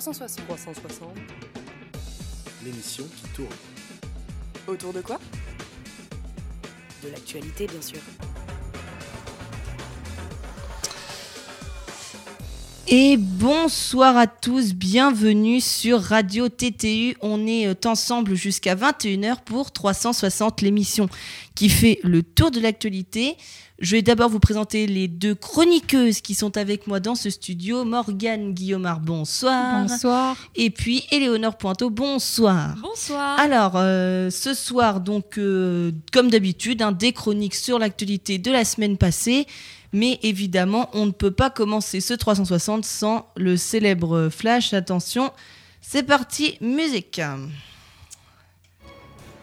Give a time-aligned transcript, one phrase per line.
[0.00, 0.46] 360.
[0.46, 1.08] 360.
[2.64, 3.48] L'émission qui tourne.
[4.68, 5.18] Autour de quoi?
[7.02, 7.98] De l'actualité, bien sûr.
[12.86, 17.16] Et bonsoir à tous, bienvenue sur Radio TTU.
[17.20, 21.08] On est euh, ensemble jusqu'à 21h pour 360 l'émission
[21.56, 23.36] qui fait le tour de l'actualité.
[23.78, 27.84] Je vais d'abord vous présenter les deux chroniqueuses qui sont avec moi dans ce studio.
[27.84, 29.86] Morgane Guillaumard, bonsoir.
[29.86, 30.36] Bonsoir.
[30.56, 32.74] Et puis Éléonore Pointeau, bonsoir.
[32.82, 33.38] Bonsoir.
[33.38, 38.64] Alors, euh, ce soir, donc, euh, comme d'habitude, hein, des chroniques sur l'actualité de la
[38.64, 39.46] semaine passée.
[39.92, 44.74] Mais évidemment, on ne peut pas commencer ce 360 sans le célèbre flash.
[44.74, 45.30] Attention,
[45.80, 47.20] c'est parti, musique.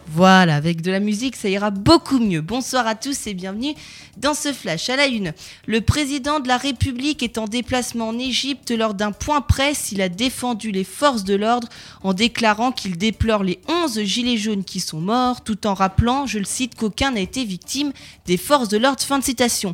[0.07, 2.41] Voilà, avec de la musique, ça ira beaucoup mieux.
[2.41, 3.73] Bonsoir à tous et bienvenue
[4.17, 4.87] dans ce flash.
[4.89, 5.33] À la une,
[5.65, 9.91] le président de la République est en déplacement en Égypte lors d'un point presse.
[9.91, 11.67] Il a défendu les forces de l'ordre
[12.03, 16.37] en déclarant qu'il déplore les 11 gilets jaunes qui sont morts, tout en rappelant, je
[16.37, 17.91] le cite, qu'aucun n'a été victime
[18.27, 19.01] des forces de l'ordre.
[19.01, 19.73] Fin de citation.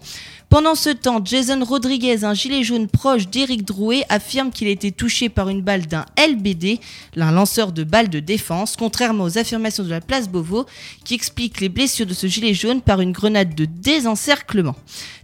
[0.52, 4.92] Pendant ce temps, Jason Rodriguez, un gilet jaune proche d'Éric Drouet, affirme qu'il a été
[4.92, 6.82] touché par une balle d'un LBD,
[7.16, 10.66] un lanceur de balles de défense, contrairement aux affirmations de la place Beauvau,
[11.06, 14.76] qui explique les blessures de ce gilet jaune par une grenade de désencerclement.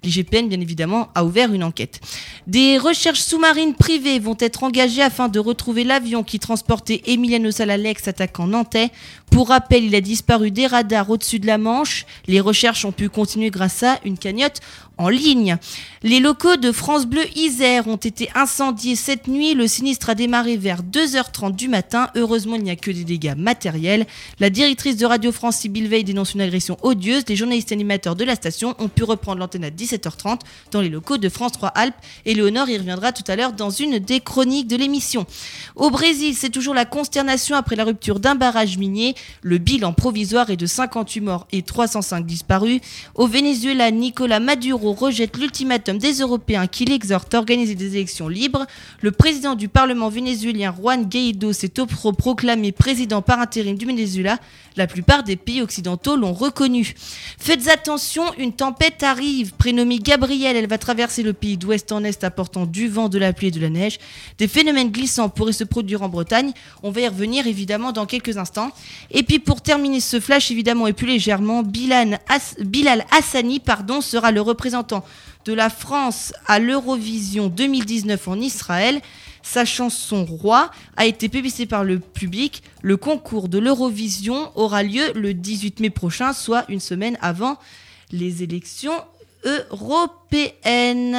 [0.01, 1.99] L'IGPN, bien évidemment, a ouvert une enquête.
[2.45, 8.07] Des recherches sous-marines privées vont être engagées afin de retrouver l'avion qui transportait Emiliano Salalex,
[8.07, 8.91] attaquant nantais.
[9.29, 12.05] Pour rappel, il a disparu des radars au-dessus de la Manche.
[12.27, 14.61] Les recherches ont pu continuer grâce à une cagnotte
[14.97, 15.57] en ligne.
[16.03, 19.53] Les locaux de France Bleu Isère ont été incendiés cette nuit.
[19.53, 22.09] Le sinistre a démarré vers 2h30 du matin.
[22.15, 24.05] Heureusement, il n'y a que des dégâts matériels.
[24.39, 27.23] La directrice de Radio France, Sybille Veil, dénonce une agression odieuse.
[27.27, 30.39] Les journalistes animateurs de la station ont pu reprendre l'antenne à 17h30
[30.71, 31.95] dans les locaux de France 3 Alpes.
[32.25, 35.25] Éléonore y reviendra tout à l'heure dans une des chroniques de l'émission.
[35.75, 39.15] Au Brésil, c'est toujours la consternation après la rupture d'un barrage minier.
[39.41, 42.81] Le bilan provisoire est de 58 morts et 305 disparus.
[43.15, 48.65] Au Venezuela, Nicolas Maduro rejette l'ultimatum des Européens qui l'exhortent à organiser des élections libres.
[49.01, 51.71] Le président du Parlement vénézuélien, Juan Guaido, s'est
[52.17, 54.37] proclamé président par intérim du Venezuela.
[54.77, 56.93] La plupart des pays occidentaux l'ont reconnu.
[57.39, 59.53] Faites attention, une tempête arrive.
[59.53, 63.33] Prénommée Gabrielle, elle va traverser le pays d'ouest en est apportant du vent, de la
[63.33, 63.97] pluie et de la neige.
[64.37, 66.51] Des phénomènes glissants pourraient se produire en Bretagne.
[66.83, 68.69] On va y revenir évidemment dans quelques instants.
[69.09, 72.19] Et puis pour terminer ce flash évidemment et plus légèrement, Bilal,
[72.59, 75.03] Bilal Hassani pardon, sera le représentant
[75.45, 79.01] de la France à l'Eurovision 2019 en Israël.
[79.49, 82.63] Sa chanson Roi a été publicée par le public.
[82.81, 87.57] Le concours de l'Eurovision aura lieu le 18 mai prochain, soit une semaine avant
[88.11, 89.01] les élections
[89.45, 91.15] européennes.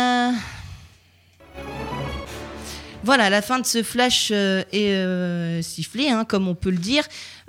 [3.02, 6.76] Voilà, la fin de ce flash euh, est euh, sifflée, hein, comme on peut le
[6.76, 7.04] dire.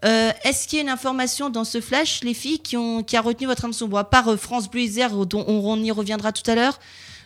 [0.06, 3.47] Euh, Est-ce qu'il y a une information dans ce flash, les filles, qui, a retenu
[3.47, 6.56] votre âme sombre À part euh, France Bleu Isère, dont on, y reviendra tout à
[6.56, 6.79] l'heure,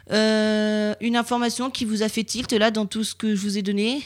[0.10, 3.62] une information qui vous a fait tilt là dans tout ce que je vous ai
[3.62, 4.02] donné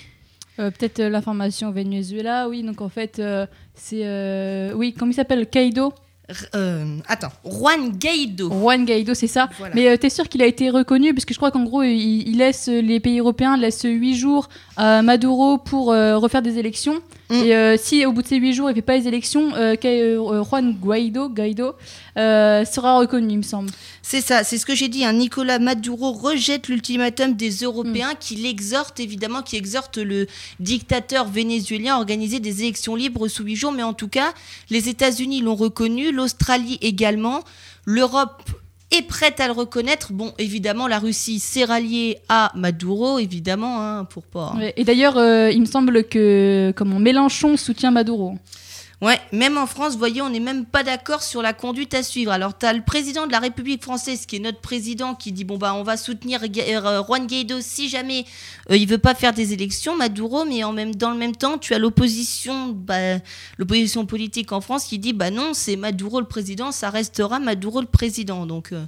[0.57, 2.63] Peut-être l'information Venezuela, oui.
[2.63, 3.21] Donc en fait,
[3.75, 4.71] c'est.
[4.73, 5.45] oui, comment il s'appelle?
[5.47, 5.93] Kaido
[6.55, 8.49] euh, attends, Juan Guaido.
[8.49, 9.49] Juan Guaido, c'est ça.
[9.57, 9.73] Voilà.
[9.75, 11.13] Mais euh, t'es sûr qu'il a été reconnu?
[11.13, 14.49] Parce que je crois qu'en gros, il, il, laisse les pays européens laissent 8 jours
[14.75, 17.01] à Maduro pour euh, refaire des élections.
[17.29, 17.33] Mm.
[17.35, 21.29] Et si au bout de ces 8 jours, il fait pas les élections, Juan Guaido,
[21.29, 21.75] Guaido
[22.15, 23.69] sera reconnu, il me semble.
[24.01, 25.03] C'est ça, c'est ce que j'ai dit.
[25.03, 25.13] Hein.
[25.13, 28.17] Nicolas Maduro rejette l'ultimatum des Européens mm.
[28.19, 30.27] qui l'exhortent, évidemment, qui exhorte le
[30.61, 33.71] dictateur vénézuélien à organiser des élections libres sous 8 jours.
[33.73, 34.33] Mais en tout cas,
[34.69, 37.43] les États-Unis l'ont reconnu l'Australie également.
[37.85, 38.43] L'Europe
[38.91, 40.13] est prête à le reconnaître.
[40.13, 44.55] Bon, évidemment, la Russie s'est ralliée à Maduro, évidemment, hein, pour pas.
[44.75, 48.37] Et d'ailleurs, euh, il me semble que Mélenchon soutient Maduro.
[48.99, 52.31] Ouais, même en France, voyez, on n'est même pas d'accord sur la conduite à suivre.
[52.31, 55.43] Alors, tu as le président de la République française, qui est notre président, qui dit
[55.43, 58.25] bon, bah, on va soutenir euh, Juan Guaido si jamais
[58.71, 61.59] euh, il veut pas faire des élections, Maduro, mais en même, dans le même temps,
[61.59, 63.19] tu as l'opposition, bah,
[64.07, 67.87] politique en France qui dit bah non, c'est Maduro le président, ça restera Maduro le
[67.87, 68.47] président.
[68.47, 68.71] Donc.
[68.71, 68.83] Euh,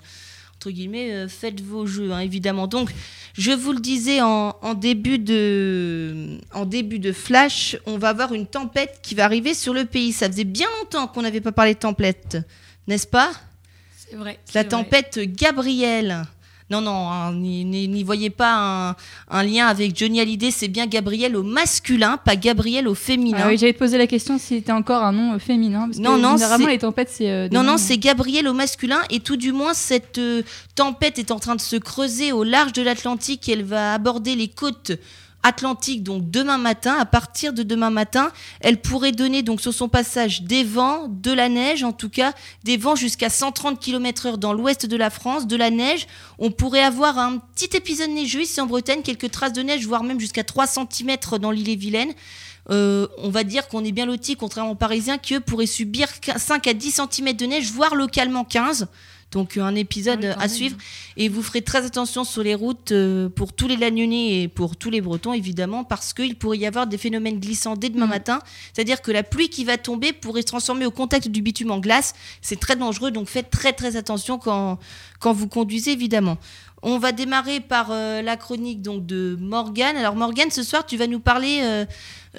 [0.59, 2.67] entre guillemets, euh, faites vos jeux, hein, évidemment.
[2.67, 2.89] Donc,
[3.31, 8.33] je vous le disais en, en, début de, en début de flash, on va avoir
[8.33, 10.11] une tempête qui va arriver sur le pays.
[10.11, 12.39] Ça faisait bien longtemps qu'on n'avait pas parlé de tempête,
[12.87, 13.31] n'est-ce pas?
[13.95, 14.37] C'est vrai.
[14.53, 15.27] La tempête vrai.
[15.27, 16.25] Gabrielle.
[16.69, 18.95] Non, non, hein, n'y voyez pas un,
[19.29, 23.39] un, lien avec Johnny Hallyday, c'est bien Gabriel au masculin, pas Gabriel au féminin.
[23.43, 25.87] Ah oui, j'allais te poser la question si c'était encore un nom féminin.
[25.87, 27.29] Parce non, que non, généralement, les tempêtes, c'est.
[27.29, 30.43] Euh, non, non, c'est Gabriel au masculin, et tout du moins, cette euh,
[30.75, 34.47] tempête est en train de se creuser au large de l'Atlantique elle va aborder les
[34.47, 34.91] côtes
[35.43, 36.95] Atlantique, donc demain matin.
[36.99, 41.31] À partir de demain matin, elle pourrait donner donc sur son passage des vents, de
[41.31, 42.33] la neige, en tout cas
[42.63, 46.07] des vents jusqu'à 130 km/h dans l'ouest de la France, de la neige.
[46.39, 50.03] On pourrait avoir un petit épisode neigeux ici en Bretagne, quelques traces de neige, voire
[50.03, 52.13] même jusqu'à 3 cm dans l'île et Vilaine.
[52.69, 56.07] Euh, on va dire qu'on est bien loti, contrairement aux Parisiens, qui eux pourraient subir
[56.35, 58.87] 5 à 10 cm de neige, voire localement 15.
[59.31, 60.49] Donc un épisode Ah oui, à même.
[60.49, 60.77] suivre.
[61.17, 64.75] Et vous ferez très attention sur les routes euh, pour tous les Lagnonnais et pour
[64.75, 68.09] tous les Bretons, évidemment, parce qu'il pourrait y avoir des phénomènes glissants dès demain Mm.
[68.09, 68.39] matin.
[68.73, 71.77] C'est-à-dire que la pluie qui va tomber pourrait se transformer au contact du bitume en
[71.79, 72.13] glace.
[72.41, 74.79] C'est très dangereux, donc faites très très attention quand,
[75.19, 76.37] quand vous conduisez, évidemment.
[76.81, 79.97] On va démarrer par euh, la chronique donc de Morgane.
[79.97, 81.85] Alors Morgane, ce soir, tu vas nous parler euh,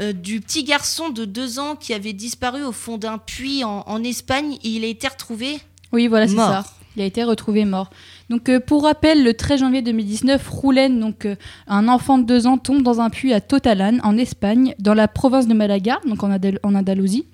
[0.00, 3.84] euh, du petit garçon de deux ans qui avait disparu au fond d'un puits en,
[3.86, 5.58] en Espagne et il a été retrouvé.
[5.92, 6.48] Oui, voilà, c'est Mort.
[6.50, 6.64] ça.
[6.96, 7.90] Il a été retrouvé mort.
[8.30, 11.36] Donc, euh, pour rappel, le 13 janvier 2019, Roulen, donc euh,
[11.68, 15.06] un enfant de 2 ans, tombe dans un puits à Totalan, en Espagne, dans la
[15.06, 17.26] province de Malaga, en, Andal- en Andalousie.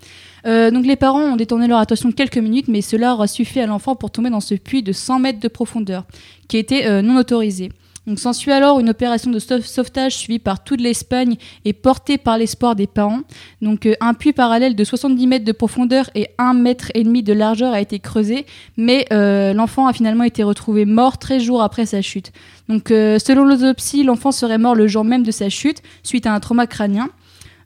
[0.46, 3.66] Euh, donc, les parents ont détourné leur attention quelques minutes, mais cela aura suffi à
[3.66, 6.04] l'enfant pour tomber dans ce puits de 100 mètres de profondeur,
[6.48, 7.70] qui était non autorisé.
[8.06, 12.38] Donc, s'ensuit alors une opération de sauve- sauvetage suivie par toute l'Espagne et portée par
[12.38, 13.22] l'espoir des parents.
[13.62, 17.22] Donc, euh, un puits parallèle de 70 mètres de profondeur et 1 mètre et demi
[17.24, 21.62] de largeur a été creusé, mais euh, l'enfant a finalement été retrouvé mort 13 jours
[21.62, 22.30] après sa chute.
[22.68, 26.32] Donc, euh, selon l'autopsie, l'enfant serait mort le jour même de sa chute, suite à
[26.32, 27.08] un trauma crânien.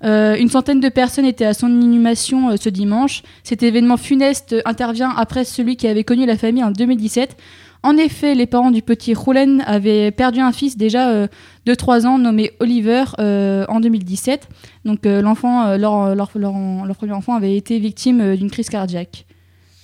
[0.02, 3.22] Une centaine de personnes étaient à son inhumation ce dimanche.
[3.44, 7.36] Cet événement funeste intervient après celui qui avait connu la famille en 2017.
[7.82, 11.28] En effet, les parents du petit Roulen avaient perdu un fils déjà euh,
[11.64, 14.48] de 3 ans nommé Oliver euh, en 2017.
[14.84, 18.50] Donc euh, l'enfant, euh, leur, leur, leur- leur premier enfant avait été victime euh, d'une
[18.50, 19.24] crise cardiaque.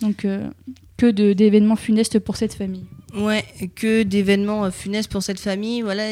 [0.02, 0.46] Donc euh,
[0.98, 2.84] que de- d'événements funestes pour cette famille.
[3.16, 3.46] Ouais,
[3.76, 5.80] que d'événements funestes pour cette famille.
[5.80, 6.02] Voilà,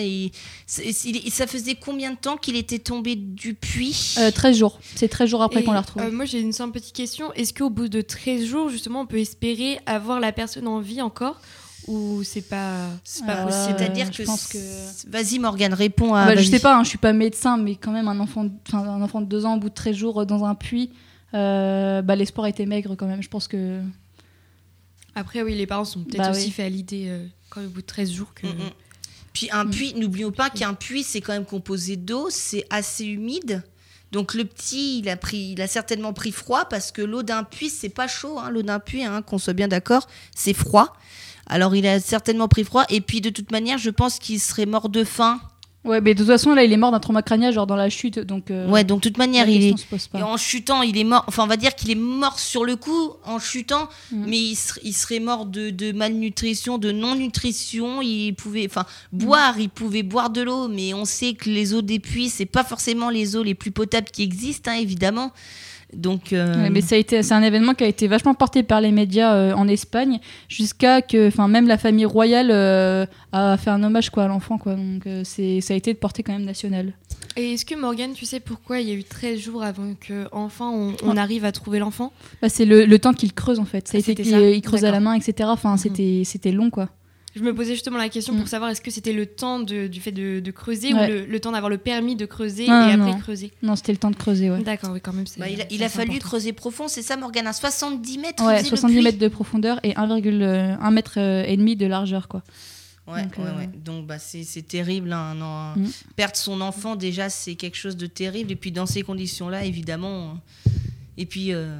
[0.66, 4.14] ça faisait combien de temps qu'il était tombé du puits?
[4.18, 4.78] Euh, 13 jours.
[4.94, 6.06] C'est 13 jours après Et, qu'on l'a retrouvé.
[6.06, 7.30] euh, moi, j'ai une simple petite question.
[7.34, 11.02] Est-ce qu'au bout de 13 jours, justement, on peut espérer avoir la personne en vie
[11.02, 11.40] encore?
[11.86, 14.22] Ou c'est pas, c'est pas Euh, possible C'est-à-dire je que.
[14.26, 16.26] pense que- Vas-y, Morgane, réponds à.
[16.26, 18.52] Bah, je sais pas, hein, je suis pas médecin, mais quand même un enfant, de-
[18.68, 20.90] enfin, un enfant de 2 ans au bout de 13 jours euh, dans un puits,
[21.34, 23.22] euh, bah, l'espoir était maigre quand même.
[23.22, 23.80] Je pense que
[25.14, 26.50] Après, oui, les parents sont peut-être Bah aussi oui.
[26.50, 28.46] fait à l'idée, euh, quand au bout de 13 jours, que.
[28.48, 28.70] Mm.
[29.32, 29.70] Puis un Mm.
[29.70, 33.62] puits, n'oublions pas qu'un puits, c'est quand même composé d'eau, c'est assez humide.
[34.12, 37.42] Donc le petit, il a, pris, il a certainement pris froid parce que l'eau d'un
[37.42, 38.38] puits, c'est pas chaud.
[38.38, 38.48] hein.
[38.50, 40.96] L'eau d'un puits, hein, qu'on soit bien d'accord, c'est froid.
[41.46, 42.84] Alors il a certainement pris froid.
[42.88, 45.40] Et puis de toute manière, je pense qu'il serait mort de faim.
[45.84, 47.90] ouais, mais de toute façon là, il est mort d'un trauma crânien, genre dans la
[47.90, 49.74] chute, donc euh, Ouais, donc de toute manière, il est,
[50.18, 51.24] Et en chutant, il est mort.
[51.26, 54.24] Enfin, on va dire qu'il est mort sur le coup en chutant, Mm.
[54.26, 58.00] mais il, ser- il serait mort de, de malnutrition, de non-nutrition.
[58.00, 61.82] Il pouvait, enfin, boire, il pouvait boire de l'eau, mais on sait que les eaux
[61.82, 65.32] des puits, c'est pas forcément les eaux les plus potables qui existent, hein, évidemment.
[65.96, 68.62] Donc, euh, Ouais, mais ça a été, c'est un événement qui a été vachement porté
[68.62, 70.18] par les médias euh, en Espagne,
[70.48, 74.58] jusqu'à que, enfin, même la famille royale euh, a fait un hommage quoi à l'enfant,
[74.58, 74.74] quoi.
[74.74, 76.92] Donc euh, c'est, ça a été de portée quand même nationale.
[77.36, 80.26] Et est-ce que Morgane, tu sais pourquoi il y a eu 13 jours avant que
[80.30, 82.12] enfin on, on arrive à trouver l'enfant?
[82.40, 83.88] Bah, c'est le, le temps qu'il creuse en fait.
[83.88, 85.48] Ça a Ah, été qu'il ça il creuse à la main, etc.
[85.52, 86.88] Enfin, c'était, c'était long quoi.
[87.34, 88.38] Je me posais justement la question Mm.
[88.38, 91.04] pour savoir est-ce que c'était le temps de- du fait de, de creuser Ouais.
[91.04, 93.18] ou le, le temps d'avoir le permis de creuser Non, et après non.
[93.18, 93.50] creuser?
[93.62, 94.62] Non, c'était le temps de creuser, ouais.
[94.62, 95.26] D'accord, oui, quand même.
[95.26, 96.28] c'est- bah, il a, il c'est a fallu important.
[96.28, 99.02] creuser profond, c'est ça, Morgane, à 70 mètres Ouais, faisait le 70 puits?
[99.04, 102.42] mètres de profondeur et 1,1 mètre euh, et demi de largeur, quoi.
[103.06, 103.68] Ouais, Donc, ouais, euh, ouais.
[103.84, 105.12] Donc, bah, c'est c'est terrible.
[105.12, 105.88] hein, non, Mm.
[106.16, 108.52] Perdre son enfant, déjà, c'est quelque chose de terrible.
[108.52, 110.38] Et puis, dans ces conditions-là, évidemment.
[110.66, 110.70] euh,
[111.16, 111.76] Et puis, euh,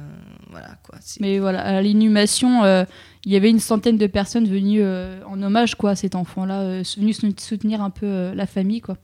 [0.49, 0.97] voilà, quoi.
[1.19, 2.85] Mais voilà, à l'inhumation, euh,
[3.25, 6.61] il y avait une centaine de personnes venues euh, en hommage, quoi, à cet enfant-là,
[6.61, 8.97] euh, venues sou- soutenir un peu euh, la famille, quoi.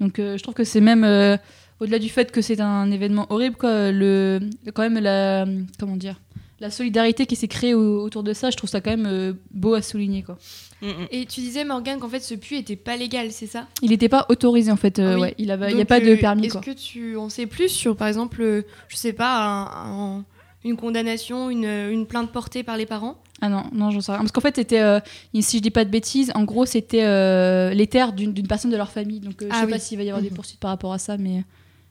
[0.00, 1.36] Donc, euh, je trouve que c'est même, euh,
[1.80, 4.40] au-delà du fait que c'est un événement horrible, quoi, le,
[4.74, 5.46] quand même la,
[5.80, 6.20] comment dire,
[6.60, 9.32] la solidarité qui s'est créée au- autour de ça, je trouve ça quand même euh,
[9.52, 10.38] beau à souligner, quoi.
[10.82, 10.92] Mm, mm.
[11.10, 13.66] Et tu disais, Morgane, qu'en fait, ce puits était pas légal, c'est ça?
[13.82, 15.20] Il n'était pas autorisé, en fait, euh, Ah oui.
[15.22, 18.08] ouais, il n'y a pas de permis, Est-ce que tu en sais plus sur, par
[18.08, 20.24] exemple, je sais pas, un- un-
[20.64, 23.16] une condamnation, une, une plainte portée par les parents?
[23.42, 24.20] Ah non, non, j'en sais rien.
[24.20, 24.98] Parce qu'en fait, c'était, euh,
[25.40, 28.70] si je dis pas de bêtises, en gros, c'était euh, les terres d'une d'une personne
[28.70, 29.20] de leur famille.
[29.20, 29.72] Donc, euh, je Ah sais oui.
[29.72, 30.36] pas s'il va y avoir des Mhm.
[30.36, 31.44] poursuites par rapport à ça, mais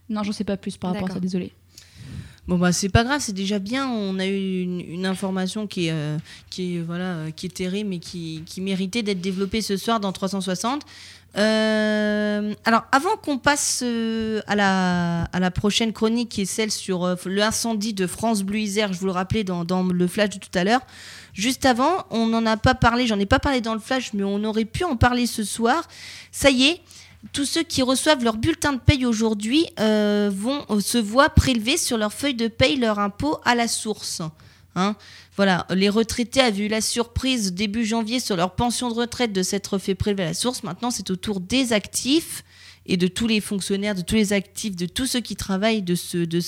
[0.09, 1.51] non, j'en sais pas plus par rapport à ça, désolé.
[2.47, 3.87] Bon bah c'est pas grave, c'est déjà bien.
[3.89, 6.17] On a eu une, une information qui est, euh,
[6.51, 10.11] qui est voilà, qui est terrible mais qui, qui méritait d'être développée ce soir dans
[10.11, 10.83] 360.
[11.37, 16.71] Euh, alors avant qu'on passe euh, à la à la prochaine chronique qui est celle
[16.71, 20.29] sur euh, l'incendie de France Bleu Isère, je vous le rappelais dans, dans le flash
[20.29, 20.81] de tout à l'heure.
[21.35, 24.23] Juste avant, on n'en a pas parlé, j'en ai pas parlé dans le flash, mais
[24.23, 25.85] on aurait pu en parler ce soir.
[26.31, 26.81] Ça y est,
[27.33, 31.97] tous ceux qui reçoivent leur bulletin de paye aujourd'hui euh, vont se voient prélever sur
[31.97, 34.21] leur feuille de paye leur impôt à la source.
[34.75, 34.95] Hein.
[35.35, 39.43] Voilà, les retraités avaient eu la surprise début janvier sur leur pension de retraite de
[39.43, 40.63] s'être fait prélever à la source.
[40.63, 42.45] Maintenant, c'est au tour des actifs
[42.85, 45.95] et de tous les fonctionnaires, de tous les actifs, de tous ceux qui travaillent, de,
[46.25, 46.39] de,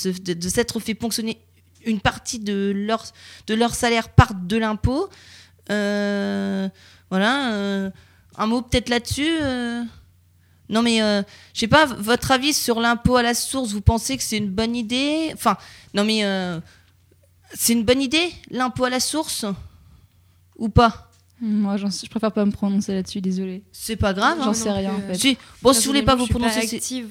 [0.50, 1.40] s'être fait ponctionner
[1.88, 3.04] une partie de leur,
[3.48, 5.10] de leur salaire par de l'impôt.
[5.70, 6.70] Euh,
[7.10, 7.90] voilà, euh,
[8.38, 9.38] un mot peut-être là-dessus.
[9.42, 9.84] Euh.
[10.70, 14.24] Non mais je sais pas, votre avis sur l'impôt à la source, vous pensez que
[14.24, 15.32] c'est une bonne idée?
[15.34, 15.58] Enfin,
[15.94, 16.24] non mais
[17.54, 19.46] c'est une bonne idée, l'impôt à la source?
[20.58, 21.10] Ou pas?
[21.40, 23.64] Moi, je préfère pas me prononcer là-dessus, désolé.
[23.72, 24.40] C'est pas grave.
[24.44, 25.14] J'en sais rien, en fait.
[25.16, 25.38] Si.
[25.62, 26.62] Bon, si vous voulez pas vous prononcer...
[26.62, 27.04] Je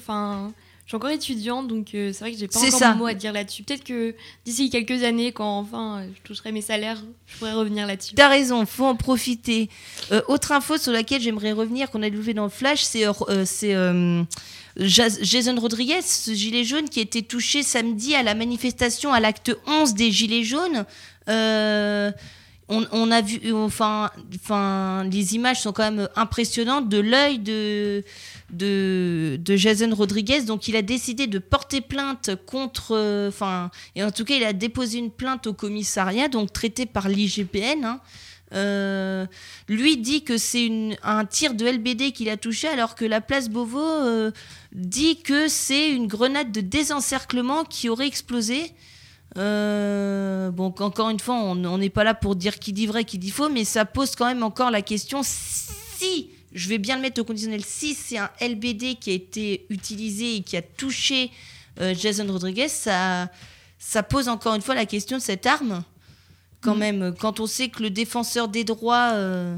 [0.87, 0.91] suis.
[0.91, 3.13] Je suis encore étudiante, donc euh, c'est vrai que j'ai pas encore un mot à
[3.13, 3.63] dire là-dessus.
[3.63, 4.15] Peut-être que
[4.45, 8.15] d'ici quelques années, quand enfin je toucherai mes salaires, je pourrais revenir là-dessus.
[8.15, 9.69] T'as raison, faut en profiter.
[10.13, 14.23] Euh, autre info sur laquelle j'aimerais revenir, qu'on a levé dans le flash, c'est euh,
[14.77, 19.55] Jason Rodriguez, ce gilet jaune qui a été touché samedi à la manifestation à l'acte
[19.67, 20.85] 11 des gilets jaunes.
[22.69, 24.11] Euh, on, a vu, enfin,
[25.11, 28.03] les images sont quand même impressionnantes de l'œil de,
[29.45, 30.41] Jason Rodriguez.
[30.41, 34.53] Donc, il a décidé de porter plainte contre, enfin, et en tout cas, il a
[34.53, 37.85] déposé une plainte au commissariat, donc traité par l'IGPN.
[37.85, 38.01] Hein.
[38.53, 39.25] Euh,
[39.67, 43.49] lui dit que c'est un tir de LBD qu'il a touché, alors que la place
[43.49, 44.31] Beauvau euh,
[44.71, 48.71] dit que c'est une grenade de désencerclement qui aurait explosé.
[49.37, 53.17] Euh, bon, encore une fois, on n'est pas là pour dire qui dit vrai, qui
[53.17, 57.01] dit faux, mais ça pose quand même encore la question si, je vais bien le
[57.01, 61.31] mettre au conditionnel, si c'est un LBD qui a été utilisé et qui a touché
[61.79, 63.29] Jason Rodriguez, ça,
[63.77, 65.83] ça pose encore une fois la question de cette arme
[66.61, 66.79] quand mm.
[66.79, 67.15] même.
[67.19, 69.55] Quand on sait que le défenseur des droits, euh,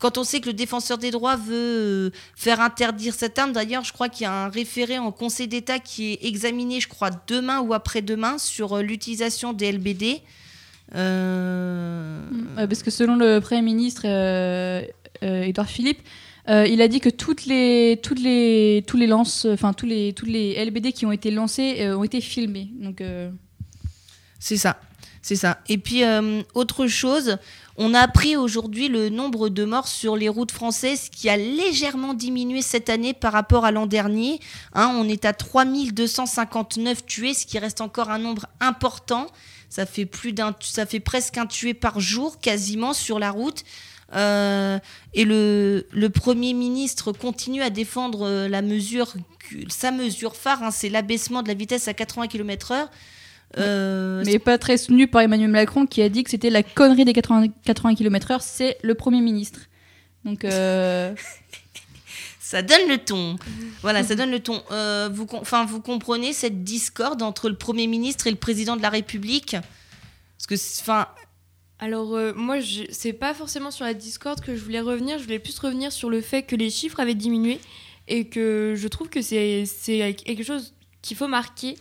[0.00, 3.84] quand on sait que le défenseur des droits veut euh, faire interdire cette arme, d'ailleurs,
[3.84, 7.10] je crois qu'il y a un référé en Conseil d'État qui est examiné, je crois,
[7.28, 10.22] demain ou après-demain sur euh, l'utilisation des LBD.
[10.92, 12.56] Mm.
[12.56, 14.06] parce que selon le Premier ministre
[15.22, 16.00] Edouard Philippe,
[16.48, 20.26] il a dit que toutes les, toutes les, tous les lances, enfin tous les, tous
[20.26, 22.70] les LBD qui ont été lancés ont été filmés.
[22.80, 23.04] Donc
[24.40, 24.80] c'est ça.
[25.22, 25.58] C'est ça.
[25.68, 27.36] Et puis, euh, autre chose,
[27.82, 32.12] on a appris aujourd'hui le nombre de morts sur les routes françaises qui a légèrement
[32.12, 34.38] diminué cette année par rapport à l'an dernier.
[34.74, 39.26] Hein, on est à 3259 tués, ce qui reste encore un nombre important.
[39.70, 43.64] Ça fait, plus d'un, ça fait presque un tué par jour, quasiment, sur la route.
[44.14, 44.78] Euh,
[45.14, 48.80] et le, Premier ministre continue à défendre euh,
[49.70, 52.88] sa mesure phare, hein, c'est l'abaissement de la vitesse à 80 km/h.
[53.58, 57.04] Euh, mais pas très soutenu par Emmanuel Macron qui a dit que c'était la connerie
[57.04, 59.60] des 80, 80 km/h, c'est le Premier ministre.
[60.24, 60.44] Donc.
[60.44, 61.14] Euh,
[62.40, 63.36] ça donne le ton.
[63.82, 64.62] Voilà, ça donne le ton.
[64.70, 68.82] Euh, vous, enfin, vous comprenez cette discorde entre le Premier ministre et le Président de
[68.82, 69.56] la République?
[70.38, 71.08] Parce que, enfin.
[71.82, 72.58] Alors, moi,
[72.90, 75.18] c'est pas forcément sur la discorde que je voulais revenir.
[75.18, 77.58] Je voulais plus revenir sur le fait que les chiffres avaient diminué
[78.06, 79.64] et que je trouve que c'est
[80.26, 81.76] quelque chose qu'il faut marquer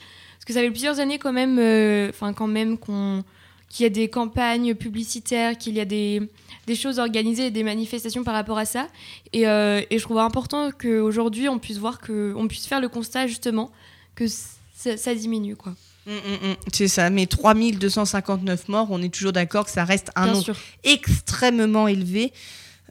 [0.49, 3.23] que ça fait plusieurs années quand même, euh, enfin quand même qu'on
[3.69, 6.23] qu'il y a des campagnes publicitaires, qu'il y a des,
[6.65, 8.87] des, choses organisées, des manifestations par rapport à ça.
[9.31, 12.89] Et, euh, et je trouve important qu'aujourd'hui, on puisse voir que, on puisse faire le
[12.89, 13.69] constat justement
[14.15, 15.55] que ça, diminue.
[15.55, 15.75] quoi.
[16.07, 16.55] Hum, hum, hum.
[16.73, 21.87] C'est ça, mais 3259 morts, on est toujours d'accord que ça reste un nombre extrêmement
[21.87, 22.33] élevé.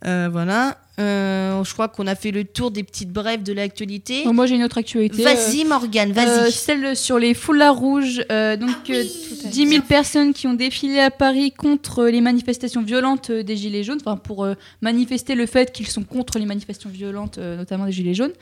[0.05, 0.79] Euh, voilà.
[0.99, 4.25] Euh, je crois qu'on a fait le tour des petites brèves de l'actualité.
[4.27, 5.23] moi, j'ai une autre actualité.
[5.23, 6.51] Vas-y, euh, Morgane, vas-y.
[6.51, 8.25] celle sur les foulards rouges.
[8.29, 13.85] donc, 10 000 personnes qui ont défilé à Paris contre les manifestations violentes des Gilets
[13.85, 14.49] jaunes, enfin, pour
[14.83, 18.33] manifester le fait qu'ils sont contre les manifestations violentes, notamment des Gilets jaunes.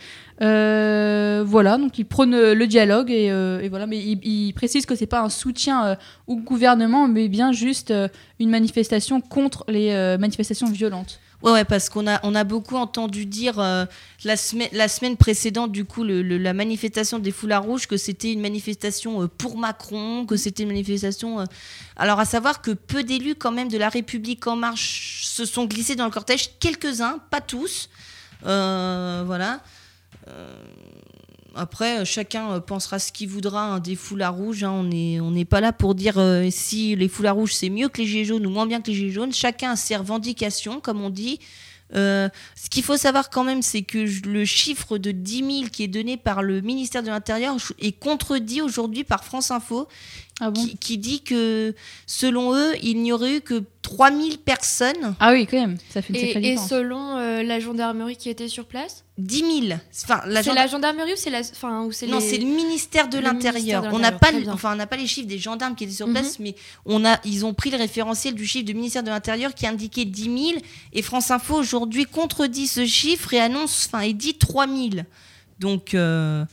[0.40, 5.20] voilà, donc ils prônent le dialogue et, voilà, mais ils, ils précisent que c'est pas
[5.20, 7.92] un soutien au gouvernement, mais bien juste
[8.40, 11.20] une manifestation contre les manifestations violentes.
[11.42, 13.84] Ouais, parce qu'on a, on a beaucoup entendu dire euh,
[14.24, 18.32] la, semaine, la semaine précédente, du coup, le, la manifestation des foulards rouges, que c'était
[18.32, 21.40] une manifestation euh, pour Macron, que c'était une manifestation.
[21.40, 21.44] Euh,
[21.96, 25.66] alors, à savoir que peu d'élus, quand même, de la République En Marche se sont
[25.66, 27.90] glissés dans le cortège, quelques-uns, pas tous.
[28.42, 29.60] voilà.
[31.56, 34.64] Après, euh, chacun euh, pensera ce qu'il voudra hein, des foulards rouges.
[34.64, 34.72] Hein.
[34.72, 38.06] on n'est pas là pour dire euh, si les foulards rouges c'est mieux que les
[38.06, 39.32] gilets jaunes ou moins bien que les gilets jaunes.
[39.32, 41.40] Chacun a ses revendications, comme on dit.
[41.92, 42.30] ce
[42.70, 46.16] qu'il faut savoir quand même, c'est que le chiffre de 10 000 qui est donné
[46.16, 49.88] par le ministère de l'Intérieur est contredit aujourd'hui par France Info,
[50.40, 51.74] ah qui, dit que
[52.06, 55.14] selon eux, il n'y aurait eu que 3000 personnes.
[55.18, 58.48] Ah oui, quand même, ça fait une Et, et selon euh, la gendarmerie qui était
[58.48, 59.38] sur place 10
[59.68, 59.78] 000.
[60.04, 61.40] Enfin, la C'est la gendarmerie ou c'est la.
[61.40, 63.80] Enfin, ou c'est Non, les- c'est le ministère de Le l'Intérieur.
[63.80, 65.84] ministère de On n'a pas, le- enfin, on n'a pas les chiffres des gendarmes qui
[65.84, 66.12] étaient sur Mhm.
[66.12, 69.54] place, mais on a, ils ont pris le référentiel du chiffre du ministère de l'Intérieur
[69.54, 70.36] qui indiquait 10 000.
[70.92, 74.88] Et France Info aujourd'hui contredit ce chiffre et annonce, enfin, et dit 3 000.
[75.60, 76.44] Donc, euh,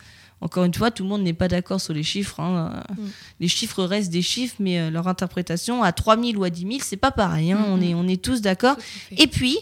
[0.44, 2.40] encore une fois, tout le monde n'est pas d'accord sur les chiffres.
[2.40, 2.84] hein.
[2.98, 3.02] Mm.
[3.40, 6.62] Les chiffres restent des chiffres, mais euh, leur interprétation à 3 000 ou à 10
[6.62, 7.52] 000, c'est pas pareil.
[7.54, 7.66] hein.
[7.70, 8.76] On est, on est tous d'accord.
[9.18, 9.58] Et puis,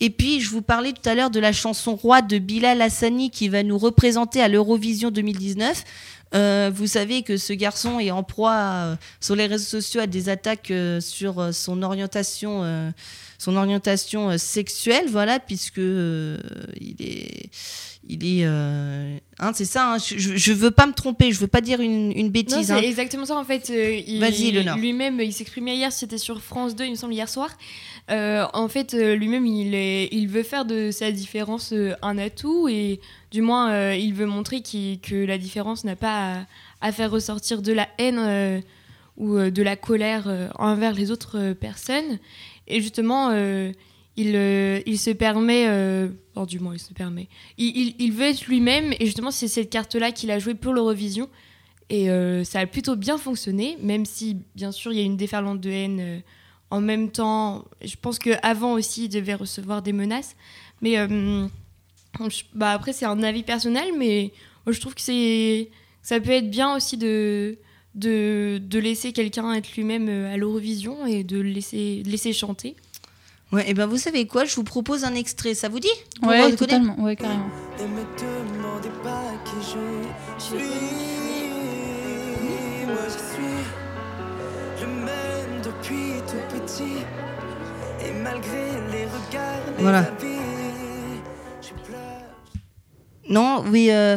[0.00, 3.30] et puis, je vous parlais tout à l'heure de la chanson Roi de Bilal Hassani
[3.30, 5.82] qui va nous représenter à l'Eurovision 2019.
[6.34, 10.06] Euh, vous savez que ce garçon est en proie euh, sur les réseaux sociaux à
[10.06, 12.90] des attaques euh, sur son orientation, euh,
[13.38, 16.36] son orientation euh, sexuelle, voilà, puisque euh,
[16.80, 17.50] il est,
[18.08, 19.92] il est, euh, hein, c'est ça.
[19.94, 22.66] hein, je, je veux pas me tromper, je veux pas dire une, une bêtise.
[22.66, 22.78] c'est hein.
[22.82, 23.70] exactement ça en fait.
[23.70, 24.00] euh.
[24.76, 27.50] Lui-même, il s'exprimait hier, c'était sur France 2, il me semble, hier soir.
[28.10, 33.00] Euh, en fait, lui-même, il, est- il veut faire de sa différence un atout et
[33.30, 36.32] du moins, il veut montrer qu'il- que la différence n'a pas
[36.80, 38.62] à, à faire ressortir de la haine
[39.18, 42.18] ou de la colère envers les autres personnes.
[42.68, 43.72] Et justement, euh,
[44.16, 47.28] il, euh, il se permet, euh, oh, du moins, il se permet.
[47.56, 51.28] Il, il- veut être lui-même et justement, c'est cette carte-là qu'il a jouée pour l'Eurovision.
[51.90, 55.16] Et euh, ça a plutôt bien fonctionné, même si, bien sûr, il y a une
[55.16, 56.22] déferlante de haine.
[56.70, 60.36] en même temps, je pense qu'avant aussi, il devait recevoir des menaces.
[60.82, 60.96] Mais
[62.54, 64.32] bah, après, c'est un avis personnel, mais
[64.66, 65.70] je trouve que c'est
[66.02, 67.58] ça peut être bien aussi de,
[67.94, 72.32] de, de laisser quelqu'un être lui-même euh, à l'Eurovision et de le laisser, de laisser
[72.32, 72.76] chanter.
[73.50, 74.44] Ouais, et ben vous savez quoi?
[74.44, 75.54] Je vous propose un extrait.
[75.54, 75.88] Ça vous dit?
[76.20, 77.48] Pour Ouais, totalement, ouais, carrément.
[77.78, 78.04] Ne me
[78.58, 80.58] demandez pas qui je suis.
[82.86, 86.98] Moi je suis le même depuis tout petit.
[88.06, 89.98] Et malgré les regards, Voilà.
[89.98, 90.38] avis,
[91.62, 92.22] je pleure.
[93.28, 93.88] Non, oui.
[93.90, 94.16] euh,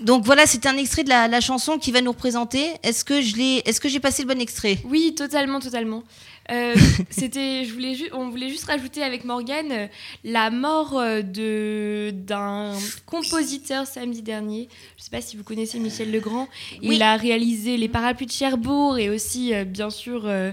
[0.00, 2.72] Donc voilà, c'était un extrait de la, la chanson qui va nous représenter.
[2.82, 4.78] Est-ce que je l'ai, est-ce que j'ai passé le bon extrait?
[4.84, 6.02] Oui, totalement, totalement.
[6.50, 6.74] Euh,
[7.10, 9.86] c'était, je voulais on voulait juste rajouter avec Morgane euh,
[10.24, 12.72] la mort euh, de d'un
[13.06, 14.68] compositeur samedi dernier.
[14.96, 16.48] Je sais pas si vous connaissez Michel Legrand.
[16.82, 16.96] Oui.
[16.96, 20.52] Il a réalisé les Parapluies de Cherbourg et aussi, bien sûr, euh,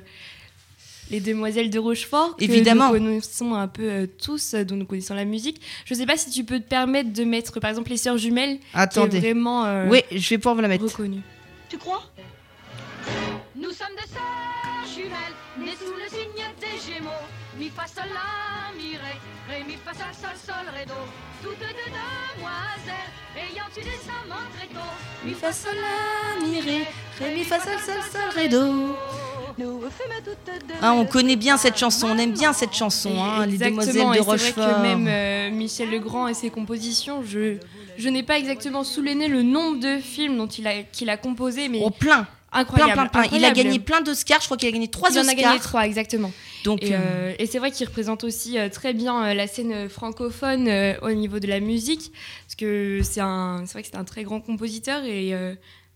[1.11, 2.35] les Demoiselles de Rochefort.
[2.37, 2.87] Que Évidemment.
[2.93, 5.61] Nous connaissons un peu euh, tous, euh, dont nous connaissons la musique.
[5.85, 8.57] Je sais pas si tu peux te permettre de mettre, par exemple, les Sœurs Jumelles,
[8.59, 9.19] qui est Attendez.
[9.19, 10.83] vraiment euh, Oui, je vais pouvoir vous la mettre.
[10.83, 11.21] reconnue.
[11.69, 12.03] Tu crois?
[13.55, 17.09] Nous sommes des sœurs jumelles, nées sous le signe des Gémeaux.
[17.59, 19.15] Mi fa sol la mi ré,
[19.49, 20.93] ré mi fa sol sol sol ré do.
[21.41, 24.93] Toutes deux demoiselles, ayant eu des amants très tôt.
[25.25, 26.87] Mi fa sol la mi ré,
[27.19, 28.95] ré mi fa sol sol sol ré do.
[30.83, 33.99] Ah, on connaît bien cette chanson, on aime bien cette chanson, hein, les Demoiselles de
[33.99, 34.75] c'est vrai Rochefort.
[34.77, 37.57] que même euh, Michel Legrand et ses compositions, je,
[37.97, 41.09] je n'ai pas exactement sous le nez le nombre de films dont il a, qu'il
[41.09, 42.93] a composé, mais Oh, plein, incroyable.
[42.93, 43.37] plein, plein.
[43.37, 45.35] Il a gagné plein d'Oscars, je crois qu'il a gagné trois Il en a Oscars.
[45.35, 46.31] gagné trois, exactement.
[46.63, 49.47] Donc, Et, euh, euh, et c'est vrai qu'il représente aussi euh, très bien euh, la
[49.47, 50.69] scène francophone
[51.01, 52.11] au niveau de la musique,
[52.45, 55.33] parce que c'est un, c'est vrai que c'est un très grand compositeur et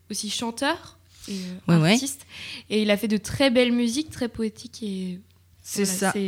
[0.09, 1.33] aussi chanteur et
[1.67, 1.93] ouais.
[1.93, 2.25] artiste.
[2.69, 5.19] Et il a fait de très belles musiques, très poétiques et
[5.63, 6.19] c'est voilà, ça.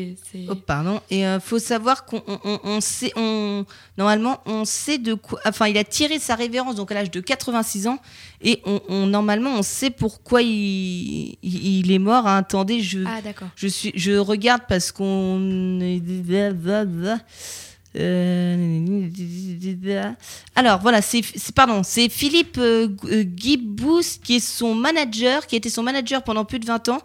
[0.51, 1.01] Oh, pardon.
[1.09, 3.65] Et euh, faut savoir qu'on on, on- on sait, on,
[3.97, 5.39] normalement, on sait de quoi.
[5.45, 7.99] Enfin, il a tiré sa révérence donc à l'âge de 86 ans,
[8.41, 11.37] et on, normalement, on sait pourquoi il,
[11.91, 12.27] est mort.
[12.27, 12.37] hein.
[12.37, 13.19] Attendez, je, Ah
[13.55, 15.79] je suis, je regarde parce qu'on.
[17.95, 19.07] Euh,
[20.55, 21.21] Alors voilà, c'est
[21.55, 22.87] pardon, c'est Philippe euh,
[23.23, 26.99] Guibous qui est son manager, qui a été son manager pendant plus de 20 ans,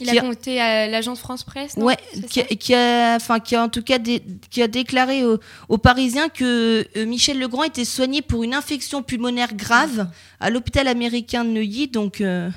[0.00, 1.96] Il a compté à l'agence France Presse, non Ouais,
[2.28, 5.24] qui a, ça qui a- enfin, qui a en tout cas dé- qui a déclaré
[5.24, 10.08] aux, aux Parisiens que euh, Michel Legrand était soigné pour une infection pulmonaire grave
[10.40, 11.88] à l'hôpital américain de Neuilly.
[11.88, 12.50] Donc, euh,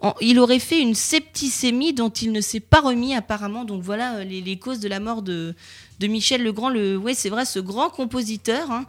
[0.00, 3.64] en- il aurait fait une septicémie dont il ne s'est pas remis apparemment.
[3.64, 5.54] Donc voilà euh, les, les causes de la mort de,
[6.00, 6.68] de Michel Legrand.
[6.68, 8.70] Le, ouais, c'est vrai, ce grand compositeur.
[8.70, 8.86] hein.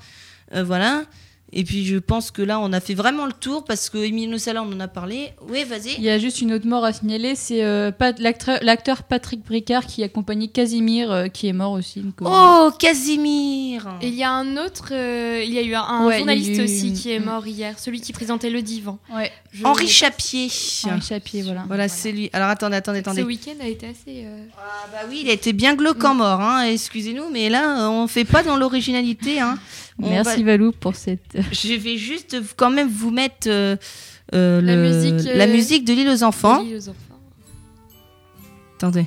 [0.56, 1.04] Euh, voilà.
[1.52, 4.38] Et puis je pense que là, on a fait vraiment le tour parce que Emilio
[4.38, 5.30] Sala, on en a parlé.
[5.50, 5.96] Oui, vas-y.
[5.98, 7.92] Il y a juste une autre mort à signaler, c'est euh,
[8.62, 12.02] l'acteur Patrick Bricard qui accompagnait Casimir, euh, qui est mort aussi.
[12.02, 15.74] donc, euh, Oh, Casimir Et il y a un autre, euh, il y a eu
[15.74, 17.26] un Ouais, journaliste eu- aussi qui est Mm.
[17.26, 19.00] mort hier, celui qui présentait le divan.
[19.16, 20.50] ouais, Je- Henri Chapier.
[20.86, 21.64] Henri Chapier, voilà.
[21.68, 22.30] Voilà, c'est lui.
[22.34, 23.24] Alors attendez, attendez, Ce attendez.
[23.24, 24.24] week-end a été assez.
[24.26, 26.62] euh, Ah bah oui, il a été bien glauque en mort, hein.
[26.64, 29.40] excusez-nous, mais là, on fait pas dans l'originalité.
[29.40, 29.58] Hein.
[30.00, 31.38] Merci va- Valou pour cette.
[31.52, 33.76] Je vais juste quand même vous mettre euh,
[34.34, 36.62] euh, La le- musique, euh, la musique de l'île aux enfants.
[36.64, 36.96] aux enfants.
[38.78, 39.06] Attendez.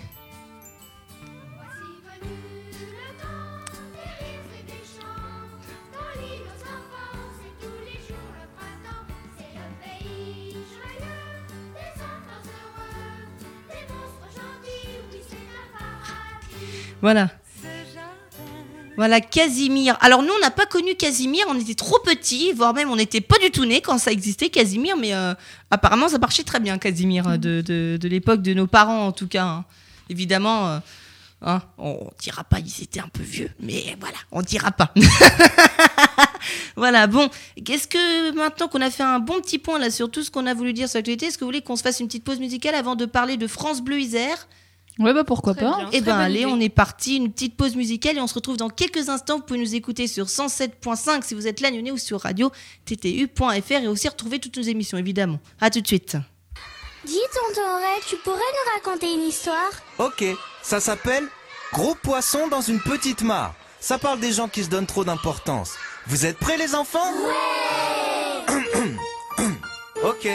[17.01, 17.31] Voilà.
[19.03, 19.97] Voilà, Casimir.
[20.01, 23.21] Alors nous, on n'a pas connu Casimir, on était trop petits, voire même on n'était
[23.21, 25.35] pas du tout nés quand ça existait, Casimir, mais euh,
[25.73, 29.11] apparemment ça marchait très bien, Casimir, euh, de, de- de l'époque de nos parents en
[29.11, 29.43] tout cas.
[29.45, 29.65] hein.
[30.09, 30.79] Évidemment, euh,
[31.45, 34.95] hein, on dira pas, ils étaient un peu vieux, mais voilà, on dira pas.
[36.77, 37.29] voilà, bon,
[37.65, 40.47] qu'est-ce que maintenant qu'on a fait un bon petit point là sur tout ce qu'on
[40.47, 42.38] a voulu dire sur l'actualité, est-ce que vous voulez qu'on se fasse une petite pause
[42.38, 44.47] musicale avant de parler de France Bleu Isère?
[45.03, 45.77] Ouais, bah pourquoi Très pas.
[45.79, 45.88] bien.
[45.93, 46.47] eh ben allez, idée.
[46.51, 49.37] on est parti, une petite pause musicale et on se retrouve dans quelques instants.
[49.38, 52.51] Vous pouvez nous écouter sur 107.5 si vous êtes Lagnonnais ou sur radio
[52.87, 55.41] ttu.fr et aussi retrouver toutes nos émissions évidemment.
[55.61, 56.17] À tout de suite.
[57.05, 59.71] Dis, tonton Ray, tu pourrais nous raconter une histoire?
[59.99, 60.25] Ok,
[60.62, 61.25] ça s'appelle
[61.73, 63.55] Gros poisson dans une petite mare.
[63.81, 65.73] Ça parle des gens qui se donnent trop d'importance.
[66.07, 67.11] Vous êtes prêts les enfants?
[70.05, 70.29] Ok.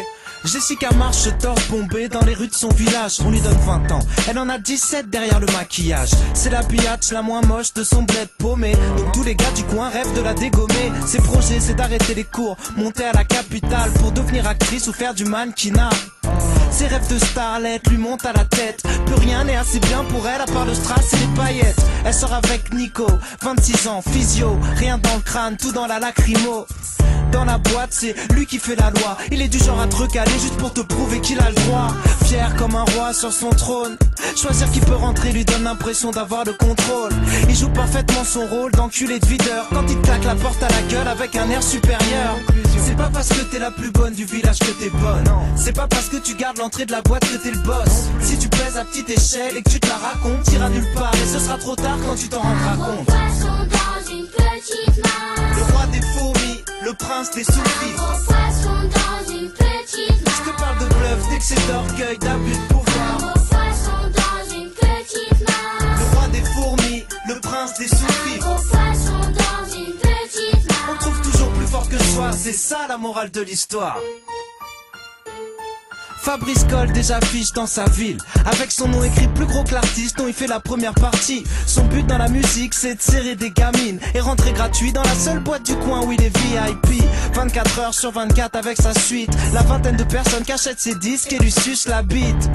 [0.47, 3.17] Jessica marche torse bombée dans les rues de son village.
[3.25, 3.99] On lui donne 20 ans.
[4.29, 6.11] Elle en a 17 derrière le maquillage.
[6.33, 8.71] C'est la biatch la moins moche de son bled paumé.
[8.97, 10.91] Donc tous les gars du coin rêvent de la dégommer.
[11.05, 15.13] Ses projets, c'est d'arrêter les cours, monter à la capitale pour devenir actrice ou faire
[15.13, 15.89] du mannequinat.
[16.71, 18.83] Ses rêves de starlet lui montent à la tête.
[19.05, 21.81] Plus rien n'est assez bien pour elle à part le strass et les paillettes.
[22.05, 23.07] Elle sort avec Nico,
[23.41, 26.65] 26 ans, physio, rien dans le crâne, tout dans la lacrymo.
[27.31, 29.17] Dans la boîte, c'est lui qui fait la loi.
[29.31, 31.89] Il est du genre à te recaler juste pour te prouver qu'il a le droit.
[32.25, 33.97] Fier comme un roi sur son trône.
[34.35, 37.11] Choisir qui peut rentrer lui donne l'impression d'avoir le contrôle.
[37.49, 39.67] Il joue parfaitement son rôle d'enculé de videur.
[39.73, 42.35] Quand il claque la porte à la gueule avec un air supérieur.
[42.79, 45.25] C'est pas parce que t'es la plus bonne du village que t'es bonne.
[45.55, 48.09] C'est pas parce que tu gardes l'entrée de la boîte que t'es le boss.
[48.21, 51.13] Si tu pèses à petite échelle et que tu te la racontes, t'iras nulle part.
[51.15, 53.07] Et ce sera trop tard quand tu t'en rendras compte.
[53.07, 55.55] Dans une petite mare.
[55.55, 57.95] Le roi des fourmis, le prince des souris.
[57.95, 63.33] Poisson dans une petite Je te parle de bluff, d'excès d'orgueil, d'abus de pouvoir.
[63.33, 65.97] Poisson dans une petite mare.
[65.99, 68.39] Le roi des fourmis, le prince des souris.
[68.39, 73.31] Poisson dans une petite On trouve toujours plus fort que soi, c'est ça la morale
[73.31, 73.97] de l'histoire.
[76.19, 78.17] Fabrice Cole déjà fiche dans sa ville.
[78.45, 81.43] Avec son nom écrit plus gros que l'artiste dont il fait la première partie.
[81.65, 85.15] Son but dans la musique c'est de serrer des gamines Et rentrer gratuit dans la
[85.15, 87.03] seule boîte du coin où il est VIP
[87.33, 89.29] 24 heures sur 24 avec sa suite.
[89.53, 92.49] La vingtaine de personnes qui achètent ses disques et lui sucent la bite.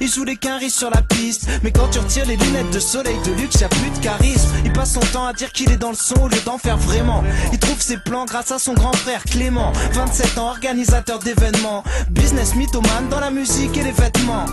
[0.00, 1.48] Il joue les quinries sur la piste.
[1.62, 4.48] Mais quand tu retires les lunettes de soleil de luxe y a plus de charisme.
[4.64, 6.76] Il passe son temps à dire qu'il est dans le son au lieu d'en faire
[6.76, 7.24] vraiment.
[7.52, 9.72] Il trouve ses plans grâce à son grand frère Clément.
[9.92, 11.82] 27 ans organisateur d'événements.
[12.10, 14.46] Business mythomane dans la musique et les vêtements.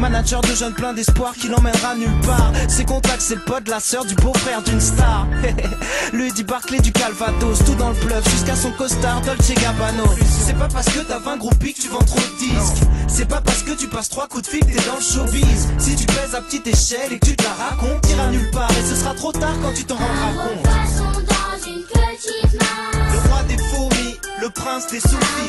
[0.00, 2.52] Manager de jeunes plein d'espoir qui l'emmènera nulle part.
[2.68, 5.26] Ses contacts c'est le pote la sœur du beau-frère d'une star.
[6.12, 10.04] Le dit Barclay du Calvados Tout dans le bluff jusqu'à son costard Dolce Gabbana
[10.46, 12.84] C'est pas parce que t'as 20 groupies que tu vends trop de disques.
[13.08, 15.68] C'est pas parce que tu passes trois coups de fil que t'es dans le showbiz.
[15.78, 18.70] Si tu pèses à petite échelle et que tu te la racontes T'iras nulle part.
[18.70, 20.62] Et ce sera trop tard quand tu t'en rendras compte.
[20.62, 23.12] poisson dans une petite mare.
[23.12, 25.48] Le roi des fourmis, le prince des souris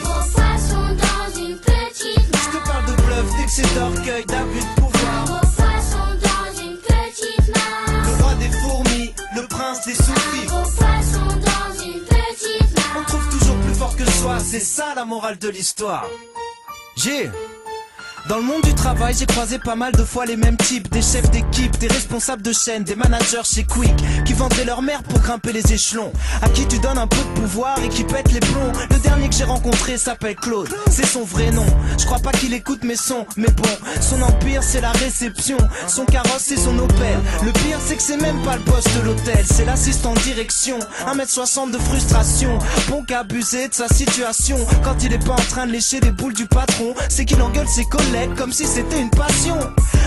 [2.02, 7.54] Je te parle de bluff, d'excès d'orgueil, d'abus de pouvoir dans une petite.
[8.04, 13.06] Le roi des fourmis, le prince des poisson dans une petite On mare.
[13.06, 16.06] trouve toujours plus fort que soi, c'est ça la morale de l'histoire.
[16.96, 17.30] J'ai
[18.30, 20.88] dans le monde du travail, j'ai croisé pas mal de fois les mêmes types.
[20.92, 25.02] Des chefs d'équipe, des responsables de chaîne, des managers chez Quick Qui vendraient leur mère
[25.02, 26.14] pour grimper les échelons.
[26.44, 28.72] À qui tu donnes un peu de pouvoir et qui pète les plombs.
[28.92, 31.66] Le dernier que j'ai rencontré s'appelle Claude, c'est son vrai nom.
[31.98, 36.06] Je crois pas qu'il écoute mes sons, mais bon Son empire c'est la réception, son
[36.06, 39.44] carrosse c'est son Opel Le pire c'est que c'est même pas le boss de l'hôtel.
[39.44, 42.60] C'est l'assistant direction, 1m60 de frustration.
[42.90, 44.58] Bon qu'abuser de sa situation.
[44.84, 47.68] Quand il est pas en train de lécher les boules du patron C'est qu'il engueule
[47.68, 49.58] ses collègues comme si c'était une passion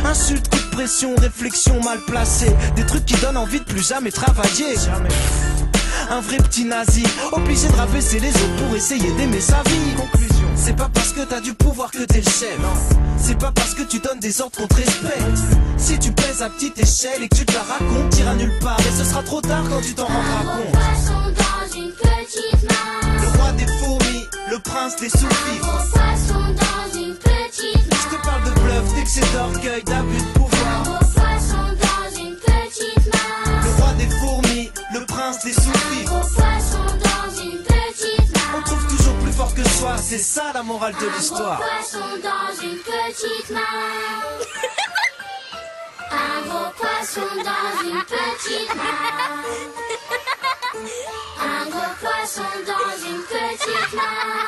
[0.05, 4.11] Insulte, coup de pression, réflexion mal placée Des trucs qui donnent envie de plus jamais
[4.11, 4.75] travailler
[6.11, 9.95] un vrai petit nazi, obligé de rabaisser les autres pour essayer d'aimer sa vie.
[9.97, 12.59] Conclusion, c'est pas parce que t'as du pouvoir que t'es le chef.
[13.17, 15.39] C'est pas parce que tu donnes des ordres qu'on te respecte.
[15.79, 18.81] Si tu pèses à petite échelle et que tu te la racontes, t'iras nulle part
[18.81, 20.73] et ce sera trop tard quand tu t'en rendras compte.
[20.75, 23.23] dans une petite mare.
[23.23, 26.02] Le roi des fourmis, le prince des souris.
[29.15, 30.83] D'excès d'orgueil, d'abus de pouvoir.
[30.85, 33.65] Gros poisson dans une petite mare.
[33.65, 36.05] Le roi des fourmis, le prince des souris.
[36.05, 38.65] Gros poisson dans une petite On mare.
[38.65, 41.59] trouve toujours plus fort que soi, c'est ça la morale de l'histoire.
[41.59, 43.63] poisson dans une petite mare.
[46.11, 49.45] Un gros poisson dans une petite mare.
[51.41, 54.43] Un gros poisson dans une petite mare.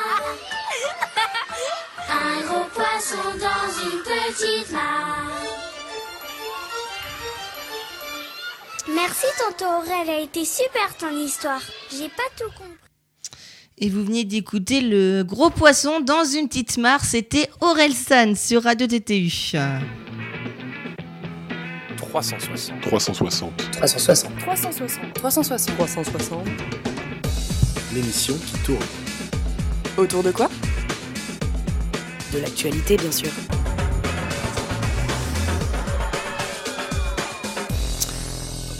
[1.97, 5.31] Un gros poisson dans une petite mare.
[8.93, 11.61] Merci tonton Aurel, elle a été super ton histoire.
[11.91, 12.71] J'ai pas tout compris.
[13.77, 18.63] Et vous venez d'écouter le gros poisson dans une petite mare, c'était Aurel San sur
[18.63, 19.57] Radio TTU.
[21.97, 22.81] 360.
[22.81, 23.71] 360.
[23.71, 24.37] 360.
[24.37, 25.13] 360.
[25.13, 25.75] 360.
[25.75, 26.47] 360.
[27.93, 28.85] L'émission qui tourne.
[29.97, 30.49] Autour de quoi?
[32.35, 33.29] De l'actualité, bien sûr.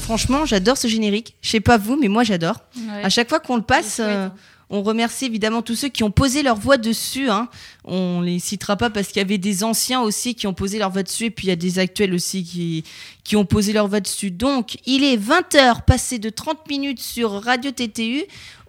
[0.01, 1.37] Franchement, j'adore ce générique.
[1.41, 2.57] Je sais pas vous, mais moi j'adore.
[2.75, 3.03] Ouais.
[3.03, 4.33] À chaque fois qu'on le passe, chouette, hein.
[4.69, 7.29] On remercie évidemment tous ceux qui ont posé leur voix dessus.
[7.29, 7.49] Hein.
[7.83, 10.89] On les citera pas parce qu'il y avait des anciens aussi qui ont posé leur
[10.89, 12.83] voix dessus et puis il y a des actuels aussi
[13.23, 14.31] qui, ont posé leur voix dessus.
[14.31, 18.23] Donc, il est 20h, passé de 30 minutes sur Radio TTU.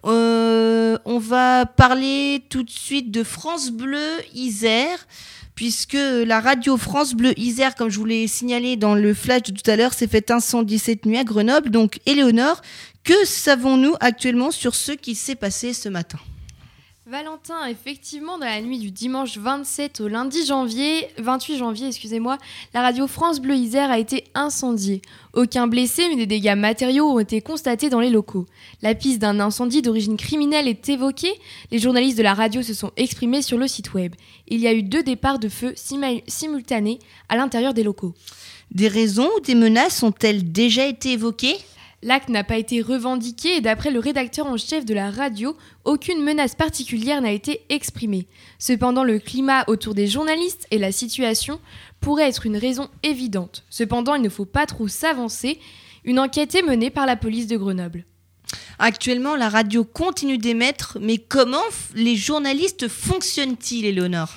[0.05, 5.07] Euh, on va parler tout de suite de France Bleu Isère
[5.57, 9.51] puisque la radio France Bleu Isère, comme je vous l'ai signalé dans le flash de
[9.51, 11.71] tout à l'heure, s'est fait incendie cette nuit à Grenoble.
[11.71, 12.61] Donc, Éléonore,
[13.07, 16.19] que savons-nous actuellement sur ce qui s'est passé ce matin?
[17.05, 22.37] Valentin, effectivement, dans la nuit du dimanche 27 au lundi janvier, 28 janvier, excusez-moi,
[22.73, 25.01] la radio France Bleu Isère a été incendiée.
[25.33, 28.45] Aucun blessé, mais des dégâts matériaux ont été constatés dans les locaux.
[28.81, 31.31] La piste d'un incendie d'origine criminelle est évoquée.
[31.71, 34.15] Les journalistes de la radio se sont exprimés sur le site web.
[34.49, 38.15] Il y a eu deux départs de feu simultanés à l'intérieur des locaux.
[38.71, 41.55] Des raisons ou des menaces ont-elles déjà été évoquées?
[42.03, 46.23] L'acte n'a pas été revendiqué et d'après le rédacteur en chef de la radio, aucune
[46.23, 48.27] menace particulière n'a été exprimée.
[48.59, 51.59] Cependant, le climat autour des journalistes et la situation
[51.99, 53.63] pourraient être une raison évidente.
[53.71, 55.59] Cependant, il ne faut pas trop s'avancer.
[56.05, 58.05] Une enquête est menée par la police de Grenoble.
[58.77, 64.33] Actuellement, la radio continue d'émettre, mais comment les journalistes fonctionnent-ils, Éléonore?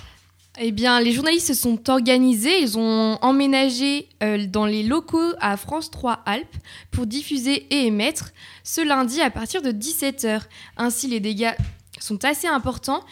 [0.62, 5.56] Eh bien, les journalistes se sont organisés, ils ont emménagé euh, dans les locaux à
[5.56, 6.54] France 3 Alpes
[6.90, 10.42] pour diffuser et émettre ce lundi à partir de 17h.
[10.76, 11.54] Ainsi, les dégâts
[11.98, 13.02] sont assez importants.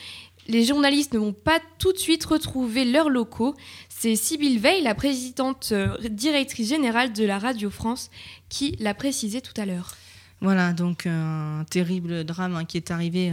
[0.46, 3.54] Les journalistes ne vont pas tout de suite retrouver leurs locaux.
[3.88, 8.10] C'est Sybille Veil, la présidente euh, directrice générale de la Radio France,
[8.50, 9.94] qui l'a précisé tout à l'heure.
[10.42, 13.32] Voilà, donc euh, un terrible drame hein, qui est arrivé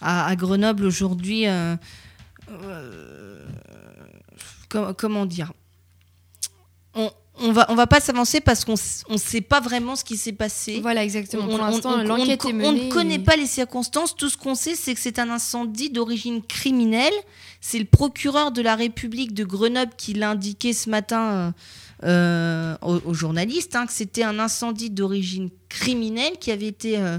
[0.00, 1.46] à Grenoble aujourd'hui.
[2.50, 3.44] Euh,
[4.68, 5.52] com- comment dire?
[6.94, 8.74] On, on va, on va pas s'avancer parce qu'on
[9.08, 10.80] on sait pas vraiment ce qui s'est passé.
[10.80, 11.44] Voilà, exactement.
[11.44, 12.86] On- Pour on- l'instant, on- on- l'enquête on- est On menée.
[12.86, 14.14] ne connaît et- pas les circonstances.
[14.16, 17.12] Tout ce qu'on sait, c'est que c'est un incendie d'origine criminelle.
[17.60, 21.50] C'est le procureur de la République de Grenoble qui l'a indiqué ce matin euh,
[22.04, 26.98] euh, aux, aux journalistes, hein, que c'était un incendie d'origine criminelle qui avait été...
[26.98, 27.18] euh,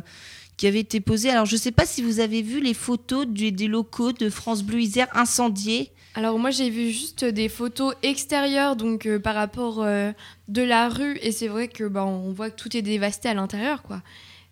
[0.58, 1.30] qui avait été posé.
[1.30, 4.30] Alors, je ne sais pas si vous avez vu les photos du- des locaux de
[4.30, 5.92] France Bleu Isère incendiés.
[6.16, 10.12] Alors moi j'ai vu juste des photos extérieures donc euh, par rapport euh,
[10.48, 13.36] de la rue et c'est vrai que bah, on voit que tout est dévasté à
[13.36, 14.02] l'intérieur quoi.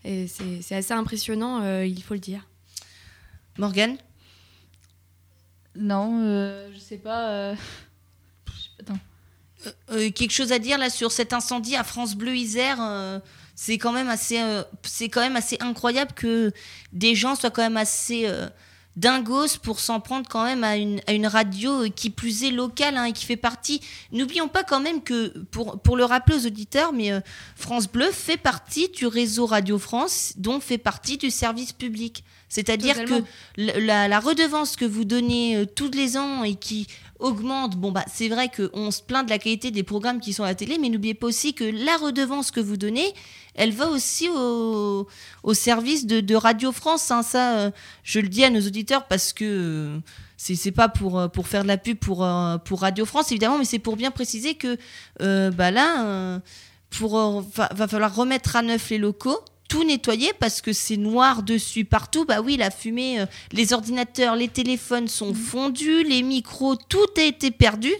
[0.03, 2.47] Et c'est assez impressionnant, euh, il faut le dire.
[3.57, 3.97] Morgane?
[5.75, 7.29] Non, euh, je sais pas.
[7.31, 7.55] euh,
[8.79, 8.99] Attends.
[9.91, 13.19] Euh, quelque chose à dire là sur cet incendie à France Bleu Isère euh,
[13.55, 16.51] c'est quand même assez euh, c'est quand même assez incroyable que
[16.93, 18.47] des gens soient quand même assez euh,
[18.97, 22.51] dingos pour s'en prendre quand même à une, à une radio euh, qui plus est
[22.51, 23.81] locale hein, et qui fait partie.
[24.11, 27.11] N'oublions pas quand même que pour, pour le rappeler aux auditeurs mais
[27.55, 33.05] France Bleu fait partie du réseau Radio France dont fait partie du service public c'est-à-dire
[33.05, 33.23] que
[33.57, 36.87] la, redevance que vous donnez euh, tous les ans et qui
[37.19, 40.43] augmente, bon bah c'est vrai qu'on se plaint de la qualité des programmes qui sont
[40.43, 43.13] à la télé, mais n'oubliez pas aussi que la redevance que vous donnez,
[43.55, 45.07] elle va aussi au,
[45.43, 47.09] au service de, de Radio France.
[47.11, 47.23] hein.
[47.23, 47.71] Ça, euh,
[48.03, 49.99] je le dis à nos auditeurs parce que euh,
[50.37, 53.57] c'est pas pour, euh, pour faire de la pub pour, euh, pour Radio France évidemment,
[53.57, 54.77] mais c'est pour bien préciser que
[55.19, 56.41] bah là,
[56.89, 61.43] pour, va, va falloir remettre à neuf les locaux tout nettoyer parce que c'est noir
[61.43, 62.25] dessus partout.
[62.25, 67.21] Bah oui, la fumée, euh, les ordinateurs, les téléphones sont fondus, les micros, tout a
[67.23, 67.91] été perdu.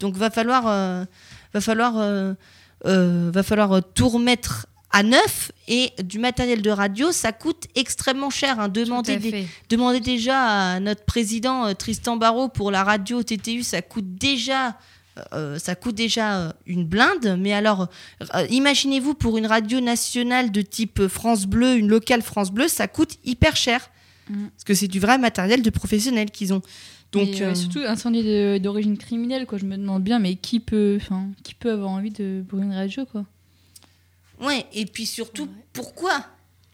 [0.00, 1.04] Donc va falloir, euh,
[1.52, 2.34] va falloir, euh,
[2.84, 8.58] va falloir tout remettre à neuf et du matériel de radio, ça coûte extrêmement cher.
[8.58, 8.68] hein.
[8.68, 9.46] Demandez, des- fait.
[9.68, 14.76] demandez déjà à notre président Tristan Barrault pour la radio TTU, ça coûte déjà
[15.32, 17.88] euh, ça coûte déjà euh, une blinde, mais alors
[18.34, 22.88] euh, imaginez-vous pour une radio nationale de type France Bleu, une locale France Bleu, ça
[22.88, 23.90] coûte hyper cher.
[24.28, 24.48] Mm.
[24.48, 26.62] Parce que c'est du vrai matériel de professionnels qu'ils ont.
[27.12, 29.58] Donc euh, surtout incendie d'origine criminelle, quoi.
[29.58, 30.98] Je me demande bien, mais qui peut,
[31.42, 33.24] qui peut avoir envie de brûler une radio, quoi?
[34.40, 36.24] Ouais, et puis surtout, pourquoi?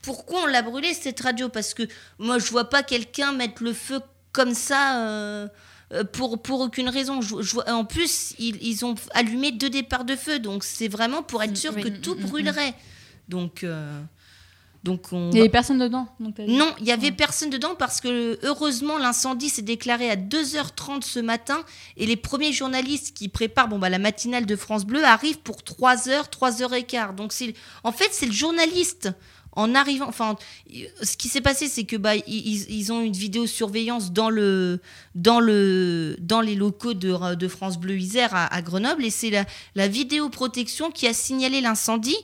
[0.03, 1.49] Pourquoi on l'a brûlée cette radio?
[1.49, 1.85] Parce que
[2.19, 4.01] moi, je vois pas quelqu'un mettre le feu
[4.33, 5.49] comme ça.
[5.95, 7.21] Euh, pour, pour aucune raison.
[7.21, 7.35] Je,
[7.71, 11.57] en plus, ils, ils, ont allumé deux départs de feu, donc c'est vraiment pour être
[11.57, 12.75] sûr que tout brûlerait.
[13.29, 14.01] Donc, euh,
[14.83, 16.09] donc on il n'y avait personne dedans
[16.47, 21.21] Non, il n'y avait personne dedans parce que heureusement l'incendie s'est déclaré à 2h30 ce
[21.21, 21.65] matin
[21.97, 25.57] et les premiers journalistes qui préparent bon, bah, la matinale de France Bleu arrivent pour
[25.59, 27.15] 3h, 3h15.
[27.15, 27.33] Donc
[27.83, 29.11] en fait c'est le journaliste
[29.57, 30.37] en arrivant, enfin,
[31.03, 34.81] ce qui s'est passé, c'est que bah, ils, ils, ont une vidéosurveillance dans le,
[35.15, 39.89] dans le, dans les locaux de, France Bleu Isère à, Grenoble, et c'est la, la
[39.89, 42.17] vidéoprotection qui a signalé l'incendie.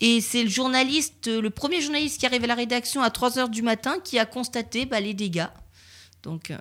[0.00, 3.62] Et c'est le journaliste, le premier journaliste qui arrive à la rédaction à 3h du
[3.62, 5.48] matin qui a constaté bah, les dégâts.
[6.22, 6.58] Donc euh,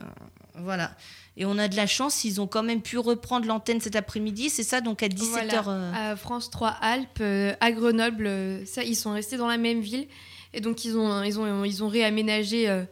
[0.55, 0.95] voilà.
[1.37, 4.49] Et on a de la chance, ils ont quand même pu reprendre l'antenne cet après-midi,
[4.49, 5.63] c'est ça Donc à 17h.
[5.67, 8.29] Euh, à France 3 Alpes, euh, à Grenoble,
[8.65, 10.07] ça, ils sont restés dans la même ville.
[10.53, 12.85] Et donc ils ont, ils ont, ils ont réaménagé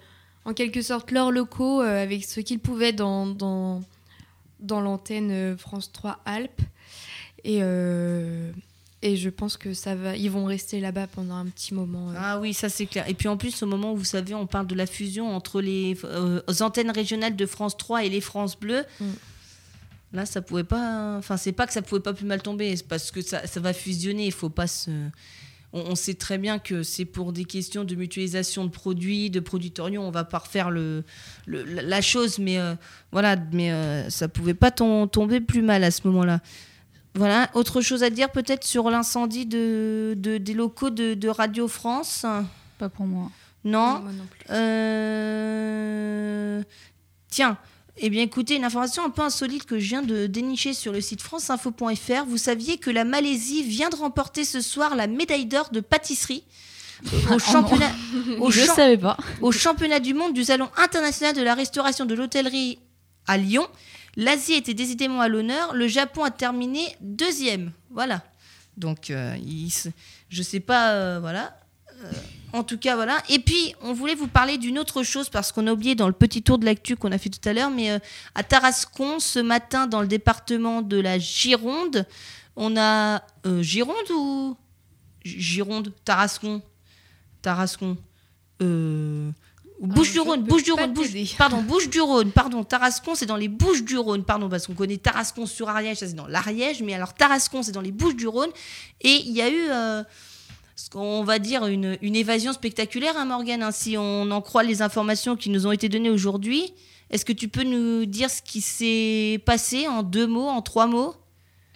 [0.44, 3.82] en quelque sorte leurs locaux avec ce qu'ils pouvaient dans, dans,
[4.60, 6.62] dans l'antenne France 3 Alpes.
[7.44, 7.62] Et.
[9.06, 12.10] Et je pense que ça va, ils vont rester là-bas pendant un petit moment.
[12.10, 12.16] Euh.
[12.18, 13.08] Ah oui, ça c'est clair.
[13.08, 15.62] Et puis en plus, au moment où vous savez, on parle de la fusion entre
[15.62, 18.84] les euh, antennes régionales de France 3 et les France Bleu.
[19.00, 19.06] Mm.
[20.14, 21.18] Là, ça pouvait pas.
[21.20, 23.60] Enfin, c'est pas que ça pouvait pas plus mal tomber, c'est parce que ça, ça,
[23.60, 24.26] va fusionner.
[24.26, 24.90] Il faut pas se.
[25.72, 30.04] On, sait très bien que c'est pour des questions de mutualisation de produits, de produitorium.
[30.04, 31.04] On va pas refaire le,
[31.46, 32.74] la chose, mais euh,
[33.12, 36.40] voilà, mais ça pouvait pas tomber plus mal à ce moment-là.
[37.16, 42.26] Voilà, autre chose à dire peut-être sur l'incendie de, des locaux de, Radio France?
[42.78, 43.32] Pas pour moi.
[43.64, 44.04] Non,
[44.52, 46.62] euh,
[47.30, 47.58] Tiens,
[47.98, 51.02] eh bien écoutez, une information un peu insolite que je viens de dénicher sur le
[51.02, 52.26] site franceinfo.fr.
[52.28, 56.44] Vous saviez que la Malaisie vient de remporter ce soir la médaille d'or de pâtisserie
[57.32, 57.92] au championnat,
[58.40, 59.18] au je savais pas.
[59.42, 62.80] au championnat du monde du Salon international de la restauration de l'hôtellerie
[63.28, 63.68] à Lyon.
[64.18, 65.74] L'Asie était décidément à l'honneur.
[65.74, 67.72] Le Japon a terminé deuxième.
[67.92, 68.24] Voilà.
[68.78, 69.36] Donc, euh,
[70.30, 71.58] je sais pas, euh, voilà.
[72.04, 72.12] Euh,
[72.54, 73.22] en tout cas, voilà.
[73.30, 76.14] Et puis, on voulait vous parler d'une autre chose parce qu'on a oublié dans le
[76.14, 78.00] petit tour de l'actu qu'on a fait tout à l'heure, mais
[78.34, 82.06] à Tarascon, ce matin, dans le département de la Gironde,
[82.56, 83.22] on a
[83.62, 84.58] Gironde ou
[85.24, 86.62] Gironde, Tarascon,
[87.42, 87.98] Tarascon.
[89.82, 90.94] Bouche du Rhône, Bouche du Rhône,
[91.38, 94.74] pardon, Bouche du Rhône, pardon, Tarascon, c'est dans les Bouches du Rhône, pardon, parce qu'on
[94.74, 98.16] connaît Tarascon sur Ariège, ça c'est dans l'Ariège, mais alors Tarascon, c'est dans les Bouches
[98.16, 98.50] du Rhône,
[99.02, 100.04] et il y a eu, euh,
[100.78, 104.82] ce qu'on va dire, une, évasion spectaculaire, hein, Morgane, hein, si on en croit les
[104.82, 106.74] informations qui nous ont été données aujourd'hui.
[107.12, 110.88] Est-ce que tu peux nous dire ce qui s'est passé en deux mots, en trois
[110.88, 111.14] mots?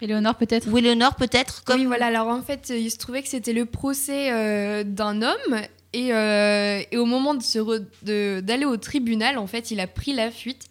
[0.02, 0.68] Éléonore peut-être.
[0.72, 1.82] Oui, Éléonore peut-être comme...
[1.82, 2.08] Oui, voilà.
[2.08, 5.62] Alors en fait, il se trouvait que c'était le procès euh, d'un homme
[5.96, 10.68] euh, et, au moment de d'aller au tribunal, en fait, il a pris la fuite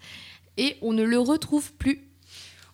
[0.56, 2.04] et on ne le retrouve plus.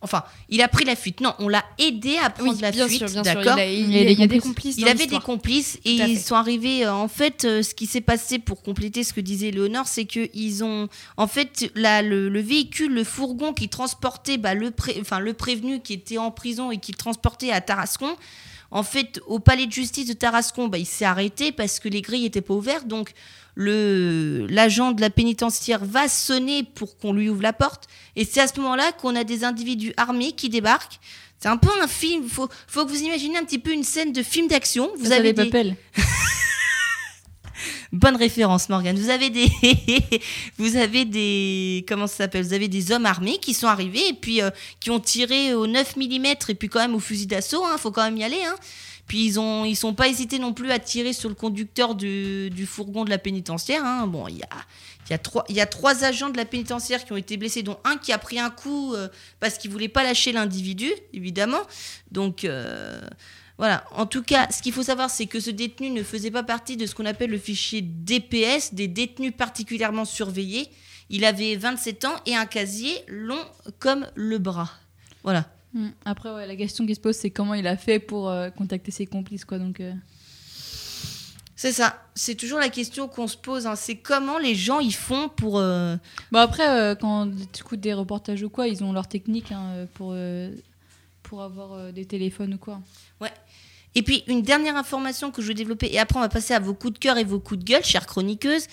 [0.02, 1.22] Enfin, il a pris la fuite.
[1.22, 3.02] Non, on l'a aidé à prendre la fuite.
[3.22, 3.58] D'accord.
[3.58, 4.76] Il, il, il, y a des complices.
[4.76, 6.84] Il avait des complices et ils sont arrivés.
[6.84, 10.04] Euh, en fait, euh, ce qui s'est passé pour compléter ce que disait Léonore, c'est
[10.04, 15.20] que ils ont, en fait, la, le, véhicule, le fourgon qui transportait bah, le, enfin,
[15.20, 18.14] le prévenu qui était en prison et qui le transportait à Tarascon.
[18.70, 22.02] En fait, au palais de justice de Tarascon, bah, il s'est arrêté parce que les
[22.02, 22.86] grilles n'étaient pas ouvertes.
[22.86, 23.12] Donc,
[23.56, 27.84] l'agent de la pénitentiaire va sonner pour qu'on lui ouvre la porte.
[28.16, 30.98] Et c'est à ce moment-là qu'on a des individus armés qui débarquent.
[31.38, 32.26] C'est un peu un film.
[32.28, 34.90] Faut, faut que vous imaginez un petit peu une scène de film d'action.
[34.96, 35.50] Vous avez des...
[37.94, 38.98] Bonne référence, Morgane.
[38.98, 39.48] Vous avez des,
[40.58, 42.42] vous avez des, comment ça s'appelle?
[42.42, 45.68] Vous avez des hommes armés qui sont arrivés et puis euh, qui ont tiré au
[45.68, 47.62] 9 mm et puis quand même au fusil d'assaut.
[47.64, 48.42] Il hein, faut quand même y aller.
[48.44, 48.56] Hein.
[49.06, 52.66] Puis ils ont, ils sont pas hésités non plus à tirer sur le conducteur du,
[52.66, 53.84] fourgon de la pénitentiaire.
[53.84, 54.08] Hein.
[54.08, 54.48] Bon, il y a,
[55.08, 57.78] y, a trois, y a trois agents de la pénitentiaire qui ont été blessés, dont
[57.84, 59.06] un qui a pris un coup euh,
[59.38, 61.62] parce qu'il voulait pas lâcher l'individu, évidemment.
[62.10, 63.00] Donc euh,
[63.58, 63.84] voilà.
[63.92, 66.76] En tout cas, ce qu'il faut savoir, c'est que ce détenu ne faisait pas partie
[66.76, 70.68] de ce qu'on appelle le fichier DPS, des détenus particulièrement surveillés.
[71.10, 73.40] Il avait 27 ans et un casier long
[73.78, 74.70] comme le bras.
[75.22, 75.46] Voilà.
[75.72, 75.88] Hmm.
[76.04, 79.06] Après, la question qui se pose, c'est comment il a fait pour euh, contacter ses
[79.06, 79.58] complices, quoi.
[79.58, 79.80] Donc.
[79.80, 79.92] Euh.
[81.56, 82.02] C'est ça.
[82.14, 83.66] C'est toujours la question qu'on se pose.
[83.66, 83.76] Hein.
[83.76, 85.58] C'est comment les gens ils font pour.
[85.58, 85.96] Euh,
[86.32, 90.16] bon après, quand tu écoutes des reportages ou quoi, ils ont leur technique hein, pour
[91.22, 92.80] pour avoir des téléphones ou quoi.
[93.20, 93.32] Ouais.
[93.94, 96.58] Et puis, une dernière information que je veux développer, et après, on va passer à
[96.60, 98.66] vos coups de cœur et vos coups de gueule, chères chroniqueuses.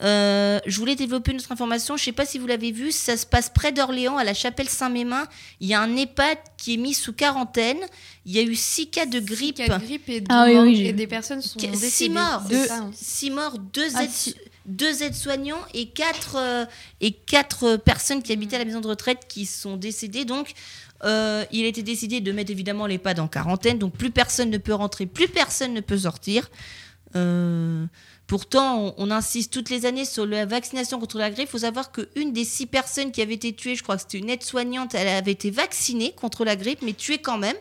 [0.00, 1.96] Euh, je voulais développer notre information.
[1.96, 2.92] Je ne sais pas si vous l'avez vu.
[2.92, 5.26] Ça se passe près d'Orléans, à la chapelle Saint-Mémin.
[5.60, 7.78] Il y a un EHPAD qui est mis sous quarantaine.
[8.24, 9.56] Il y a eu six cas de grippe.
[9.56, 11.90] Six cas de grippe et, Ah oui, morts- oui, et des personnes sont Qu- décédées.
[11.90, 12.90] Six morts, c'est deux, ça, hein.
[12.94, 14.36] six morts, deux Ah, aides, si.
[14.66, 16.64] deux aides-soignants et quatre euh,
[17.00, 20.24] et quatre euh, personnes qui habitaient à la maison de retraite qui sont décédées.
[20.24, 20.52] Donc,
[21.04, 23.78] euh, il a été décidé de mettre évidemment les pads en quarantaine.
[23.78, 26.50] Donc, plus personne ne peut rentrer, plus personne ne peut sortir.
[27.16, 27.86] Euh,
[28.26, 31.48] pourtant, on, insiste toutes les années sur la vaccination contre la grippe.
[31.48, 34.18] Il faut savoir qu'une des six personnes qui avait été tuées, je crois que c'était
[34.18, 37.56] une aide-soignante, elle avait été vaccinée contre la grippe, mais tuée quand même.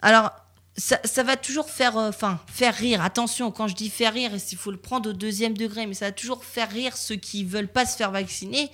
[0.00, 0.30] Alors,
[0.76, 3.02] ça, ça va toujours faire, euh, enfin, faire rire.
[3.02, 6.06] Attention, quand je dis faire rire, il faut le prendre au deuxième degré, mais ça
[6.06, 8.70] va toujours faire rire ceux qui veulent pas se faire vacciner.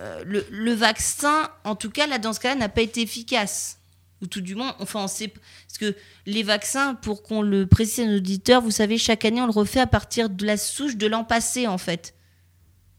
[0.00, 3.78] Euh, le, le vaccin, en tout cas, là, dans ce cas-là, n'a pas été efficace.
[4.22, 5.28] Ou tout du moins, enfin, on sait.
[5.28, 5.96] Parce que
[6.26, 9.52] les vaccins, pour qu'on le précise à nos auditeurs, vous savez, chaque année, on le
[9.52, 12.14] refait à partir de la souche de l'an passé, en fait.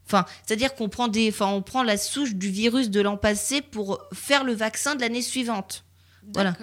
[0.06, 3.62] Enfin, c'est-à-dire qu'on prend, des, enfin, on prend la souche du virus de l'an passé
[3.62, 5.84] pour faire le vaccin de l'année suivante.
[6.34, 6.56] Voilà.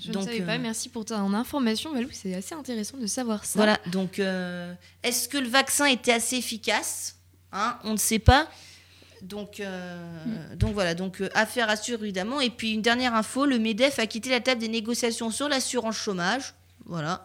[0.00, 0.54] Je Donc, ne savais pas.
[0.54, 2.08] euh, Merci pour ton information, Valou.
[2.12, 3.52] C'est assez intéressant de savoir ça.
[3.56, 4.72] Voilà, donc euh,
[5.02, 7.16] est-ce que le vaccin était assez efficace?
[7.52, 8.48] Hein, On ne sait pas.
[9.24, 9.96] Donc, euh,
[10.54, 12.40] donc voilà, donc euh, affaire à suivre évidemment.
[12.40, 15.96] Et puis une dernière info, le MEDEF a quitté la table des négociations sur l'assurance
[15.96, 16.54] chômage.
[16.84, 17.24] Voilà.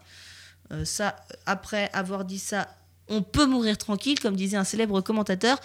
[0.72, 2.70] Euh, ça, après avoir dit ça,
[3.10, 5.60] on peut mourir tranquille, comme disait un célèbre commentateur.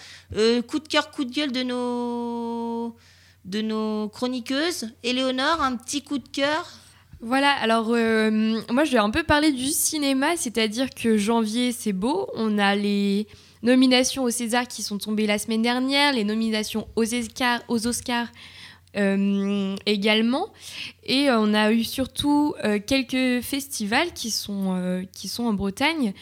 [0.67, 2.97] Coup de cœur, coup de gueule de nos,
[3.45, 4.89] de nos chroniqueuses.
[5.03, 6.69] Éléonore, un petit coup de cœur?
[7.21, 12.27] Voilà, alors moi je vais un peu parler du cinéma, c'est-à-dire que janvier c'est beau,
[12.33, 13.27] on a les
[13.65, 17.79] nominations au César qui sont tombées la semaine dernière, les nominations aux Oscars, aux
[18.97, 20.53] euh, également,
[21.03, 25.05] et euh, on a eu surtout euh, quelques festivals qui sont,
[25.39, 26.13] en Bretagne.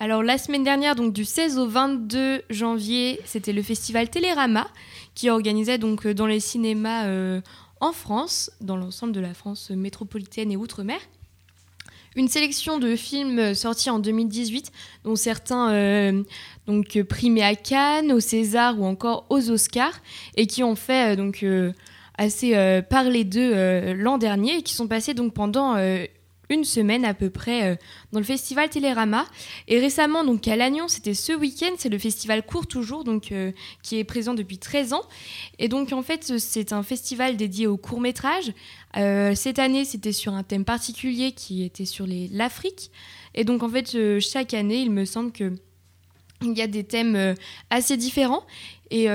[0.00, 4.66] Alors la semaine dernière, donc du 16 au 22 janvier, c'était le festival Télérama
[5.14, 7.08] qui organisait donc dans les cinémas
[7.80, 10.98] en France, dans l'ensemble de la France métropolitaine et outre-mer.
[12.16, 14.72] Une sélection de films euh, sortis en 2018,
[15.04, 16.22] dont certains euh,
[16.66, 20.00] donc euh, primés à Cannes, au César ou encore aux Oscars,
[20.34, 21.44] et qui ont fait donc
[22.16, 25.76] assez parler d'eux l'an dernier, et qui sont passés donc pendant
[26.48, 27.76] une semaine à peu près euh,
[28.12, 29.24] dans le festival Télérama.
[29.68, 33.52] Et récemment, donc à Lannion, c'était ce week-end, c'est le festival Court Toujours, donc, euh,
[33.82, 35.02] qui est présent depuis 13 ans.
[35.58, 38.52] Et donc en fait, c'est un festival dédié au court métrage.
[38.96, 42.90] Euh, cette année, c'était sur un thème particulier qui était sur l'Afrique.
[43.34, 45.52] Et donc en fait, chaque année, il me semble que
[46.42, 47.34] il y a des thèmes
[47.70, 48.44] assez différents.
[48.90, 49.08] Et,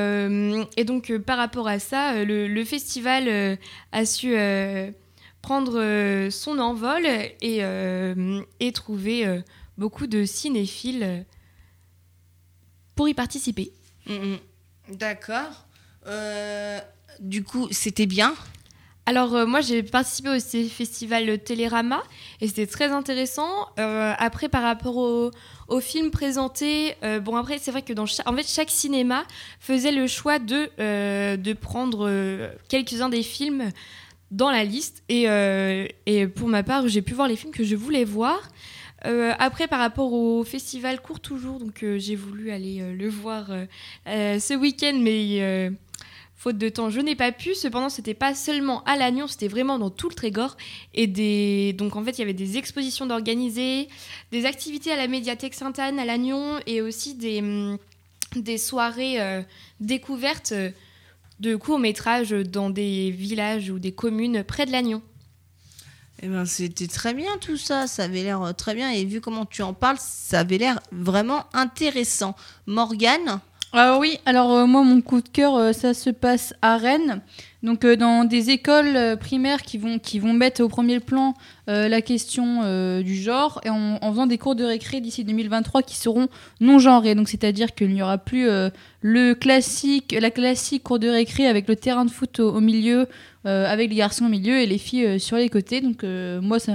[0.86, 3.57] donc par rapport à ça, le, festival
[3.91, 4.36] a su
[5.41, 9.41] prendre euh, son envol et, euh, et trouver euh,
[9.77, 11.25] beaucoup de cinéphiles
[12.95, 13.71] pour y participer.
[14.07, 14.37] Mhm.
[14.89, 15.65] D'accord.
[16.07, 16.79] Euh,
[17.19, 18.33] du coup, c'était bien?
[19.07, 22.03] Alors euh, moi j'ai participé au festival Télérama
[22.39, 23.49] et c'était très intéressant.
[23.79, 25.31] Euh, après par rapport au,
[25.69, 29.23] au film présenté, bon après c'est vrai que dans cha- en fait chaque cinéma
[29.59, 30.69] faisait le choix de
[31.35, 33.71] de prendre quelques-uns des films
[34.32, 37.63] dans la liste et, euh, et pour ma part j'ai pu voir les films que
[37.63, 38.49] je voulais voir.
[39.07, 43.49] Euh, après, par rapport au festival Court Toujours, donc euh, j'ai voulu aller le voir
[44.05, 45.71] ce week-end, mais
[46.36, 47.55] faute de temps, je n'ai pas pu.
[47.55, 50.55] Cependant, c'était pas seulement à Lannion, c'était vraiment dans tout le Trégor.
[50.93, 53.88] Et donc, en fait, il y avait des expositions d'organiser,
[54.32, 57.79] des activités à la médiathèque Sainte-Anne à Lannion et aussi des, hum,
[58.57, 59.17] soirées
[59.79, 60.53] découvertes
[61.41, 65.01] de courts-métrages dans des villages ou des communes près de Lannion.
[66.21, 67.87] Eh ben, c'était très bien tout ça.
[67.87, 68.91] Ça avait l'air euh, très bien.
[68.91, 72.35] Et vu comment tu en parles, ça avait l'air vraiment intéressant.
[72.67, 73.41] Morgane
[73.74, 77.22] Ah oui, alors euh, moi mon coup de cœur, euh, ça se passe à Rennes.
[77.63, 81.34] Donc euh, dans des écoles primaires qui vont, qui vont mettre au premier plan
[81.67, 86.28] la question du genre et en, faisant des cours de récré d'ici 2023 qui seront
[86.59, 87.15] non genrés.
[87.15, 88.49] Donc c'est-à-dire qu'il n'y aura plus
[89.01, 93.07] le classique, la classique cours de récré avec le terrain de foot au, milieu,
[93.45, 95.80] avec les garçons au milieu et les filles sur les côtés.
[95.80, 96.03] Donc
[96.41, 96.74] moi ça...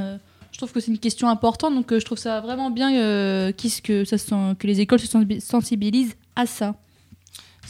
[0.52, 4.06] Je trouve que c'est une question importante, donc je trouve ça vraiment bien qu'is- que,
[4.06, 4.16] ça
[4.58, 6.74] que les écoles se sensibi- sensibilisent à ça.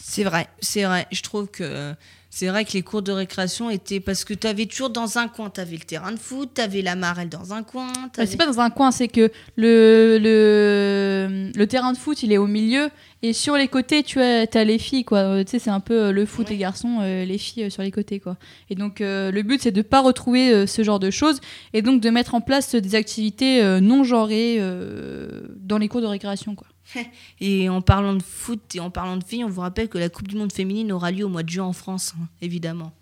[0.09, 1.07] C'est vrai, c'est vrai.
[1.11, 1.93] Je trouve que
[2.31, 3.99] c'est vrai que les cours de récréation étaient.
[3.99, 6.61] Parce que tu avais toujours dans un coin, tu avais le terrain de foot, tu
[6.61, 7.93] avais la marelle dans un coin.
[8.17, 12.33] Bah, c'est pas dans un coin, c'est que le, le, le terrain de foot, il
[12.33, 12.89] est au milieu,
[13.23, 15.19] et sur les côtés, tu as, as les filles, quoi.
[15.19, 16.53] Euh, Tu sais, c'est un peu euh, le foot Ouais.
[16.53, 18.37] les garçons, euh, les filles sur les côtés, quoi.
[18.71, 21.41] Et donc, euh, le but, c'est de pas retrouver ce genre de choses,
[21.73, 26.07] et donc de mettre en place des activités non genrées euh, dans les cours de
[26.07, 26.69] récréation, quoi.
[27.41, 30.09] Et en parlant de foot et en parlant de filles, on vous rappelle que la
[30.09, 32.93] Coupe du Monde féminine aura lieu au mois de juin en France, hein, évidemment.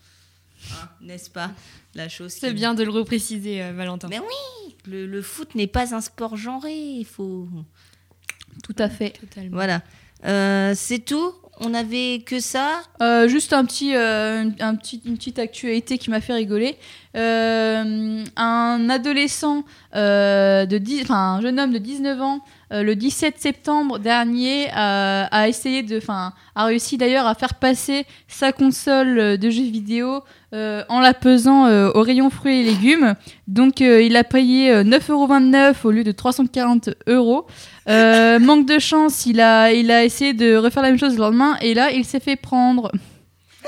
[0.73, 1.51] Hein, N'est-ce pas
[1.95, 2.33] La chose.
[2.33, 4.09] C'est qui- bien de le repréciser, euh, Valentin.
[4.09, 6.75] Mais oui, le, le foot n'est pas un sport genré.
[6.75, 7.49] Il faut.
[8.63, 9.11] Tout à fait.
[9.21, 9.51] Totalement.
[9.53, 9.83] Voilà.
[10.25, 11.33] Euh, c'est tout?
[11.61, 12.81] On avait que ça?
[13.03, 16.77] Euh, juste un petit, euh, un petit, une petite actualité qui m'a fait rigoler.
[17.17, 19.65] Euh, un adolescent
[19.95, 22.41] euh, de 10, enfin un jeune homme de 19 ans,
[22.83, 28.07] le 17 septembre dernier, a, a essayé de, enfin a réussi d'ailleurs à faire passer
[28.29, 30.23] sa console de jeux vidéo
[30.55, 33.15] euh, en la pesant euh, au rayon fruits et légumes.
[33.49, 37.47] Donc euh, il a payé euh, 9,29€ au lieu de 340 euros.
[37.89, 41.57] Euh, manque de chance, il il a essayé de refaire la même chose le lendemain
[41.61, 42.93] et là il s'est fait prendre.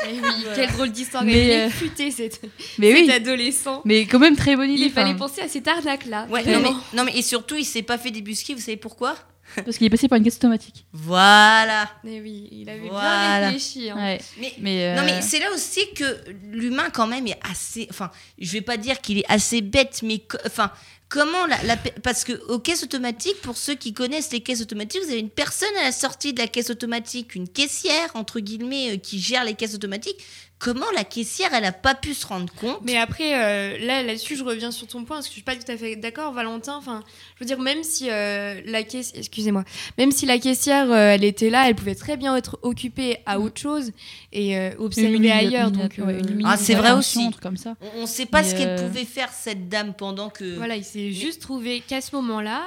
[0.05, 1.25] Eh oui, quelle drôle d'histoire.
[1.25, 2.41] Mais, euh, futé cet,
[2.79, 3.83] Mais cet oui, adolescent.
[3.85, 4.85] mais quand même très bonne idée.
[4.85, 6.27] Il fallait penser à cette arnaque-là.
[6.31, 8.55] Ouais, non, mais, non, mais et surtout, il s'est pas fait débusquer.
[8.55, 9.17] Vous savez pourquoi?
[9.65, 10.87] Parce qu'il est passé par une caisse automatique.
[10.93, 11.89] Voilà.
[12.03, 13.39] Mais oui, il avait Voilà.
[13.39, 13.89] bien réfléchi.
[13.91, 13.97] hein.
[13.97, 14.21] Ouais.
[14.41, 16.05] Mais Mais, euh, Non mais c'est là aussi que
[16.51, 20.21] l'humain quand même est assez, enfin je vais pas dire qu'il est assez bête, mais
[20.47, 20.73] enfin
[21.09, 25.11] comment la, parce que aux caisses automatiques, pour ceux qui connaissent les caisses automatiques, vous
[25.11, 28.97] avez une personne à la sortie de la caisse automatique, une caissière entre guillemets euh,
[28.97, 30.19] qui gère les caisses automatiques.
[30.59, 34.37] Comment la caissière elle a pas pu se rendre compte Mais après, euh, là, là-dessus,
[34.37, 36.77] je reviens sur ton point, parce que je suis pas tout à fait d'accord, Valentin.
[36.77, 37.03] Enfin,
[37.35, 39.65] je veux dire, même si euh, la caisse, excusez-moi,
[39.99, 43.39] même si la caissière, euh, elle était là, elle pouvait très bien être occupée à
[43.39, 43.93] autre chose
[44.33, 45.71] et euh, une observer ailleurs.
[45.71, 47.23] Donc, euh, une Ah, c'est vrai aussi.
[47.25, 47.75] un truc comme ça.
[47.95, 50.57] On, on sait pas Mais, ce qu'elle euh, pouvait faire cette dame pendant que.
[50.57, 52.63] voilà, il s'est juste trouvé qu'à ce moment-là,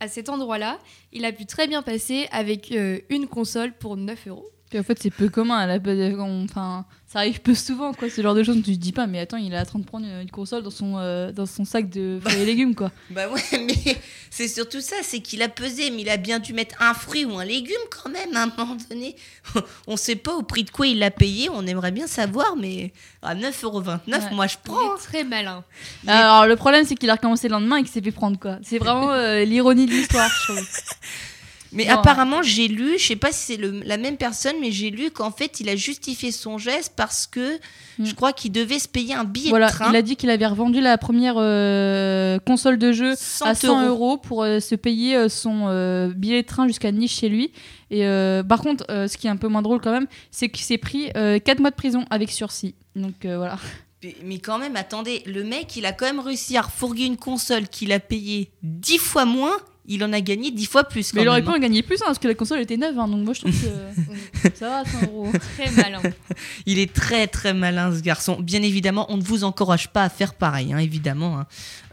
[0.00, 0.78] à cet endroit-là,
[1.12, 4.48] il a pu très bien passer avec euh, une console pour 9 euros.
[4.74, 5.62] Puis en fait, c'est peu commun.
[5.62, 8.10] Elle a pas de- on- Enfin, ça arrive peu souvent, quoi.
[8.10, 9.84] Ce genre de choses, tu te dis pas, mais attends, il est en train de
[9.84, 12.90] prendre une, console dans son, euh, dans son sac de fruits et légumes, quoi.
[13.10, 13.96] Bah ouais, mais
[14.30, 17.24] c'est surtout ça, c'est qu'il a pesé, mais il a bien dû mettre un fruit
[17.24, 19.14] ou un légume quand même à un moment donné.
[19.86, 22.92] On sait pas au prix de quoi il l'a payé, on aimerait bien savoir, mais
[23.22, 24.18] à 9,29€, Ouais.
[24.32, 24.96] moi je Il prends.
[24.96, 25.62] est très malin.
[26.08, 28.58] Alors, le problème, c'est qu'il a recommencé le lendemain et qu'il s'est fait prendre, quoi.
[28.64, 30.68] C'est vraiment euh, l'ironie de l'histoire, je trouve.
[31.74, 35.10] Mais apparemment, j'ai lu, je sais pas si c'est la même personne, mais j'ai lu
[35.10, 37.58] qu'en fait, il a justifié son geste parce que
[37.98, 38.06] Mm.
[38.06, 39.90] je crois qu'il devait se payer un billet Voilà, de train.
[39.90, 43.86] il a dit qu'il avait revendu la première euh, console de jeu 100 à 100
[43.86, 47.52] euros pour euh, se payer euh, son euh, billet de train jusqu'à Nice chez lui.
[47.90, 48.00] Et
[48.48, 51.10] par contre, ce qui est un peu moins drôle quand même, c'est qu'il s'est pris
[51.14, 52.74] 4 mois de prison avec sursis.
[52.96, 53.56] Donc voilà.
[54.02, 57.16] Mais- Mais quand même, attendez, le mec, il a quand même réussi à refourguer une
[57.16, 59.56] console qu'il a payée 10 fois moins,
[59.86, 61.12] il en a gagné 10 fois plus.
[61.14, 61.54] Mais il aurait pu hein.
[61.56, 62.98] en gagner plus hein, parce que la console était neuve.
[62.98, 65.28] hein, donc moi je trouve que ça va, 100 euros.
[65.56, 66.00] Très malin.
[66.66, 68.38] Il est très très malin ce garçon.
[68.40, 71.38] Bien évidemment, on ne vous encourage pas à faire pareil, hein, évidemment.
[71.40, 71.46] hein.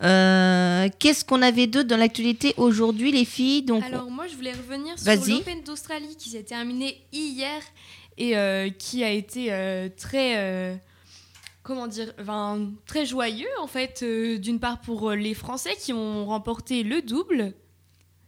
[0.04, 3.64] Euh, Qu'est-ce qu'on avait d'autre dans l'actualité aujourd'hui, les filles?
[3.64, 7.62] Donc, Alors moi je voulais revenir sur l'Open d'Australie qui s'est terminé hier
[8.18, 10.76] et euh, qui a été euh, très euh,
[11.64, 16.26] comment dire enfin, très joyeux en fait euh, d'une part pour les Français qui ont
[16.26, 17.54] remporté le double.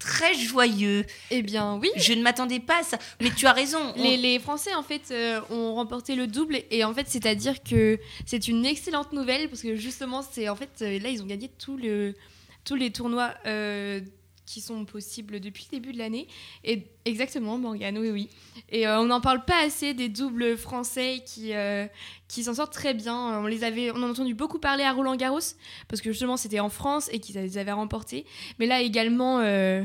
[0.03, 1.05] Très joyeux.
[1.31, 1.89] Eh bien oui.
[1.95, 2.97] Je ne m'attendais pas à ça.
[3.21, 3.79] Mais tu as raison.
[3.95, 7.25] on- Les, les Français en fait euh, ont remporté le double et en fait c'est
[7.25, 11.09] à dire que c'est une excellente nouvelle parce que justement c'est en fait euh, là
[11.09, 12.13] ils ont gagné tout le,
[12.65, 14.01] tous les tournois euh,
[14.45, 16.27] qui sont possibles depuis le début de l'année.
[16.63, 18.29] Et exactement Morgane oui oui.
[18.69, 21.87] Et euh, on n'en parle pas assez des doubles français qui euh,
[22.27, 23.39] qui s'en sortent très bien.
[23.39, 25.39] On les avait on en a entendu beaucoup parler à Roland Garros
[25.87, 28.25] parce que justement c'était en France et qu'ils les avaient remportés.
[28.59, 29.83] Mais là également euh,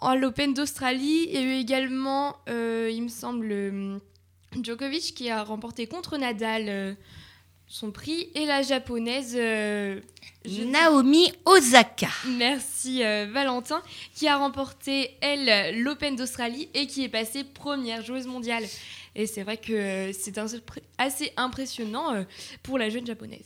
[0.00, 4.00] à l'Open d'Australie, il y a eu également, euh, il me semble,
[4.60, 6.96] Djokovic qui a remporté contre Nadal
[7.72, 9.34] son prix et la japonaise.
[9.34, 9.98] euh,
[10.44, 12.08] je- Naomi Osaka.
[12.26, 13.80] Merci euh, Valentin
[14.14, 18.64] qui a remporté elle l'Open d'Australie et qui est passée première joueuse mondiale.
[19.14, 20.46] Et c'est vrai que euh, c'est un-
[20.98, 22.24] assez impressionnant
[22.62, 23.44] pour la jeune japonaise.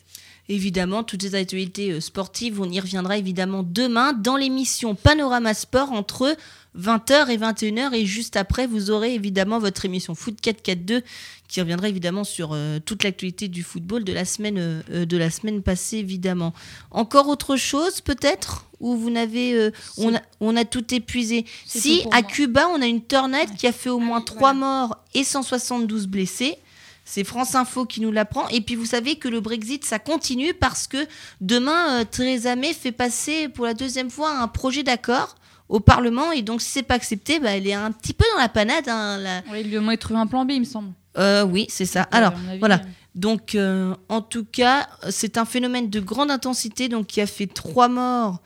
[0.48, 6.36] Évidemment, toutes les actualités sportives, on y reviendra évidemment demain dans l'émission Panorama Sport entre
[6.78, 7.94] 20h et 21h.
[7.94, 11.02] Et juste après, vous aurez évidemment votre émission Foot 442
[11.48, 15.30] qui reviendra évidemment sur euh, toute l'actualité du football de la semaine, euh, de la
[15.30, 16.52] semaine passée, évidemment.
[16.90, 18.66] Encore autre chose, peut-être?
[18.80, 19.54] Ou vous n'avez.
[19.54, 21.44] euh, on, a, on a tout épuisé.
[21.64, 22.22] Si, tout à moi.
[22.22, 24.54] Cuba, on a une tornade qui a fait au Ah moins oui, 3 voilà.
[24.54, 26.56] morts et 172 blessés.
[27.04, 28.48] C'est France Info qui nous l'apprend.
[28.48, 31.06] Et puis vous savez que le Brexit, ça continue parce que
[31.40, 35.36] demain, Theresa May fait passer pour la deuxième fois un projet d'accord
[35.68, 36.32] au Parlement.
[36.32, 38.88] Et donc, si c'est pas accepté, bah, elle est un petit peu dans la panade.
[38.88, 40.90] hein, la- Ouais, il lui moins trouvé un plan B, il me semble.
[41.18, 42.02] Euh, oui, c'est ça.
[42.12, 42.76] Alors, avis, voilà.
[42.76, 47.26] euh, donc, euh, en tout cas, c'est un phénomène de grande intensité donc, qui a
[47.26, 48.40] fait trois morts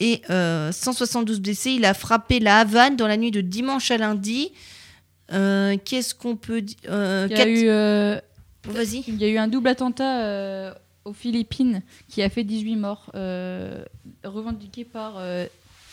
[0.00, 1.70] et 172 blessés.
[1.72, 4.52] Il a frappé la Havane dans la nuit de dimanche à lundi.
[5.28, 8.20] Qu'est-ce qu'on peut dire Il y a eu.
[8.64, 9.04] Vas-y.
[9.08, 10.74] Il y a eu un double attentat
[11.06, 13.10] aux Philippines qui a fait 18 morts,
[14.24, 15.14] revendiqué par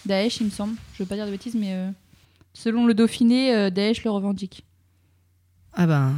[0.07, 0.75] Daesh, il me semble.
[0.93, 1.75] Je veux pas dire de bêtises, mais
[2.53, 4.63] selon le Dauphiné, Daesh le revendique.
[5.73, 6.13] Ah ben,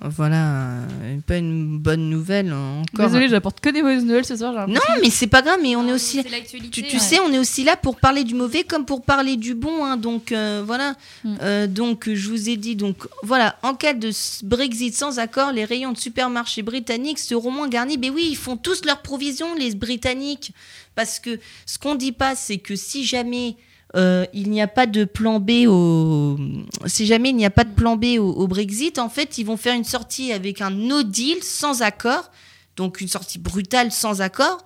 [0.00, 0.80] voilà,
[1.26, 3.06] pas une bonne nouvelle encore.
[3.06, 4.68] Désolée, j'apporte que des mauvaises nouvelles ce soir.
[4.68, 6.22] Non, mais c'est pas grave, mais on est aussi.
[6.70, 9.54] tu, tu sais, on est aussi là pour parler du mauvais comme pour parler du
[9.54, 10.94] bon, hein, donc euh, voilà.
[11.24, 11.36] Mm.
[11.42, 14.10] Euh, donc je vous ai dit, donc voilà, en cas de
[14.42, 17.98] Brexit sans accord, les rayons de supermarchés britanniques seront moins garnis.
[17.98, 20.52] Mais oui, ils font tous leurs provisions, les Britanniques,
[20.94, 23.56] parce que ce qu'on dit pas, c'est que si jamais
[23.94, 26.36] euh, il n'y a pas de plan B au.
[26.86, 29.56] Si jamais il n'y a pas de plan B au, Brexit, en fait, ils vont
[29.56, 32.30] faire une sortie avec un no deal sans accord,
[32.76, 34.64] donc une sortie brutale sans accord.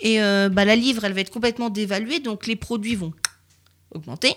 [0.00, 3.12] Et euh, bah, la livre, elle va être complètement dévaluée, donc les produits vont
[3.90, 4.34] augmenter.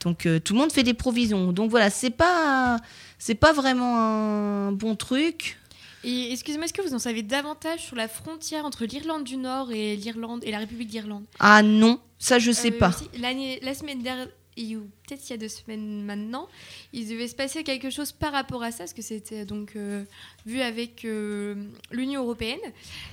[0.00, 1.52] Donc euh, tout le monde fait des provisions.
[1.52, 2.78] Donc voilà, c'est pas
[3.18, 5.58] c'est pas vraiment un bon truc.
[6.04, 9.70] Et excusez-moi, est-ce que vous en savez davantage sur la frontière entre l'Irlande du Nord
[9.70, 11.24] et l'Irlande et la République d'Irlande?
[11.38, 12.92] Ah non, ça je sais euh, pas.
[13.18, 14.26] la semaine dernière,
[14.58, 16.48] ou peut-être il y a deux semaines maintenant,
[16.92, 20.04] il devait se passer quelque chose par rapport à ça, parce que c'était donc euh,
[20.44, 21.54] vu avec euh,
[21.92, 22.60] l'Union européenne.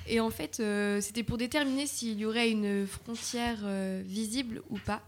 [0.07, 0.61] Et en fait,
[1.01, 3.59] c'était pour déterminer s'il y aurait une frontière
[4.03, 5.03] visible ou pas.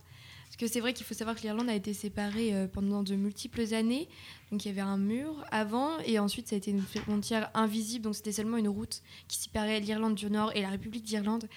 [0.52, 3.74] Parce que c'est vrai qu'il faut savoir que l'Irlande a été séparée pendant de multiples
[3.74, 4.10] années.
[4.52, 8.04] Donc il y avait un mur avant et ensuite ça a été une frontière invisible.
[8.04, 11.47] Donc c'était seulement une route qui séparait l'Irlande du Nord et la République d'Irlande.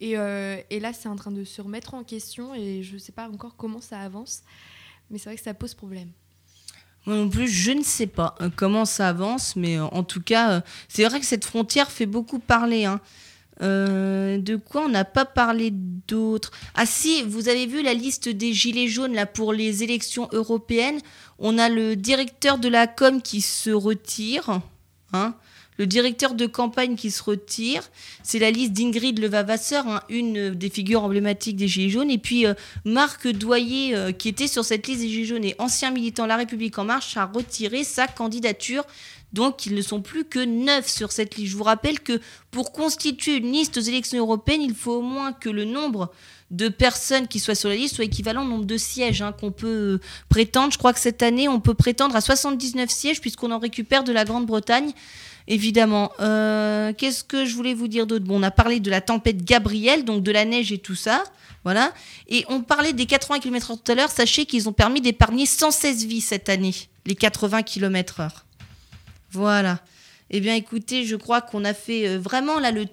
[0.00, 3.10] Et, euh, là c'est en train de se remettre en question et je ne sais
[3.10, 4.42] pas encore comment ça avance.
[5.10, 6.10] Mais c'est vrai que ça pose problème.
[7.06, 10.22] Moi non plus, je ne sais pas euh, comment ça avance, mais euh, en tout
[10.22, 12.84] cas, c'est vrai que cette frontière fait beaucoup parler.
[12.84, 13.00] Hein.
[13.60, 18.52] De quoi on n'a pas parlé d'autres Ah si, vous avez vu la liste des
[18.52, 21.00] gilets jaunes là pour les élections européennes?
[21.38, 24.60] On a le directeur de la com qui se retire.
[25.12, 25.34] Hein
[25.78, 27.82] le directeur de campagne qui se retire.
[28.22, 32.10] C'est la liste d'Ingrid Levavasseur, hein, une des figures emblématiques des Gilets jaunes.
[32.10, 35.54] Et puis euh, Marc Doyer, euh, qui était sur cette liste des Gilets jaunes et
[35.58, 38.84] ancien militant La République En Marche, a retiré sa candidature.
[39.34, 41.50] Donc ils ne sont plus que neuf sur cette liste.
[41.50, 42.20] Je vous rappelle que
[42.52, 46.12] pour constituer une liste aux élections européennes, il faut au moins que le nombre
[46.52, 49.50] de personnes qui soient sur la liste soit équivalent au nombre de sièges hein, qu'on
[49.50, 50.72] peut prétendre.
[50.72, 54.12] Je crois que cette année, on peut prétendre à 79 sièges puisqu'on en récupère de
[54.12, 54.92] la Grande-Bretagne.
[55.48, 56.12] Évidemment.
[56.20, 58.24] Euh, qu'est-ce que je voulais vous dire d'autre?
[58.24, 61.24] Bon, on a parlé de la tempête Gabriel, donc de la neige et tout ça.
[61.64, 61.92] Voilà.
[62.28, 64.10] Et on parlait des 80 km/h tout à l'heure.
[64.10, 66.74] Sachez qu'ils ont permis d'épargner 116 vies cette année,
[67.04, 68.30] les 80 km/h.
[69.34, 69.80] Voilà.
[70.30, 72.86] Eh bien, écoutez, je crois qu'on a fait euh, vraiment là le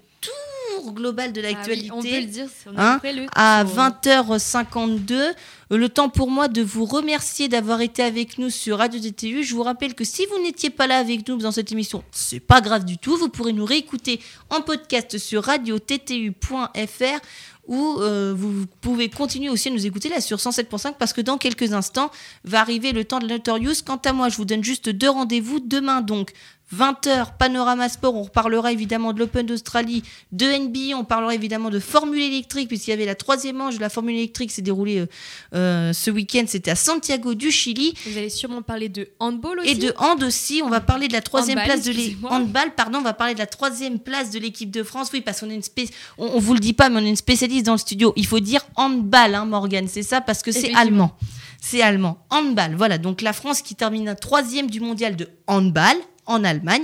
[0.91, 1.89] global de l'actualité.
[1.91, 2.99] Ah on peut le dire, hein,
[3.35, 5.33] à 20h52.
[5.69, 9.43] Le temps pour moi de vous remercier d'avoir été avec nous sur Radio TTU.
[9.43, 12.41] Je vous rappelle que si vous n'étiez pas là avec nous dans cette émission, c'est
[12.41, 13.15] pas grave du tout.
[13.15, 14.19] Vous pourrez nous réécouter
[14.49, 17.19] en podcast sur radio-ttu.fr
[17.67, 21.37] ou euh, vous pouvez continuer aussi à nous écouter là sur 107.5 parce que dans
[21.37, 22.11] quelques instants
[22.43, 23.83] va arriver le temps de Notorious.
[23.85, 26.31] Quant à moi, je vous donne juste deux rendez-vous demain donc
[26.75, 31.79] 20h, Panorama Sport, on reparlera évidemment de l'Open d'Australie, de NBA, on parlera évidemment de
[31.79, 35.05] Formule électrique, puisqu'il y avait la troisième manche de la Formule électrique s'est déroulée euh,
[35.53, 37.93] euh, ce week-end, c'était à Santiago du Chili.
[38.05, 39.69] Vous allez sûrement parler de handball aussi.
[39.69, 42.23] Et de hand aussi, on va parler de la troisième place de l'équipe.
[42.23, 45.09] Handball, pardon, on va parler de la troisième place de l'équipe de France.
[45.13, 47.15] Oui, parce qu'on est une spécialiste, on, vous le dit pas, mais on est une
[47.15, 48.13] spécialiste dans le studio.
[48.15, 51.17] Il faut dire handball, hein, Morgan, c'est ça, parce que c'est allemand.
[51.61, 52.25] C'est allemand.
[52.29, 52.97] Handball, voilà.
[52.97, 55.95] Donc la France qui termine troisième du mondial de handball
[56.25, 56.83] en Allemagne.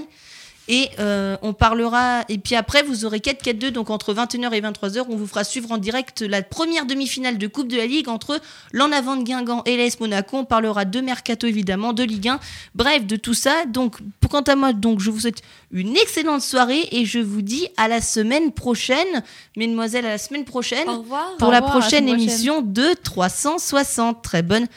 [0.69, 5.05] Et euh, on parlera, et puis après, vous aurez 4-4-2, donc entre 21h et 23h,
[5.07, 8.41] on vous fera suivre en direct la première demi-finale de Coupe de la Ligue entre
[8.73, 10.37] l'en avant de Guingamp et l'AS Monaco.
[10.37, 12.39] On parlera de Mercato, évidemment, de Ligue 1,
[12.75, 13.63] bref, de tout ça.
[13.65, 13.95] Donc,
[14.29, 17.87] quant à moi, donc, je vous souhaite une excellente soirée et je vous dis à
[17.87, 19.23] la semaine prochaine,
[19.55, 21.37] mesdemoiselles, à la semaine prochaine, Au revoir.
[21.37, 24.21] pour la prochaine émission de 360.
[24.21, 24.65] Très bonne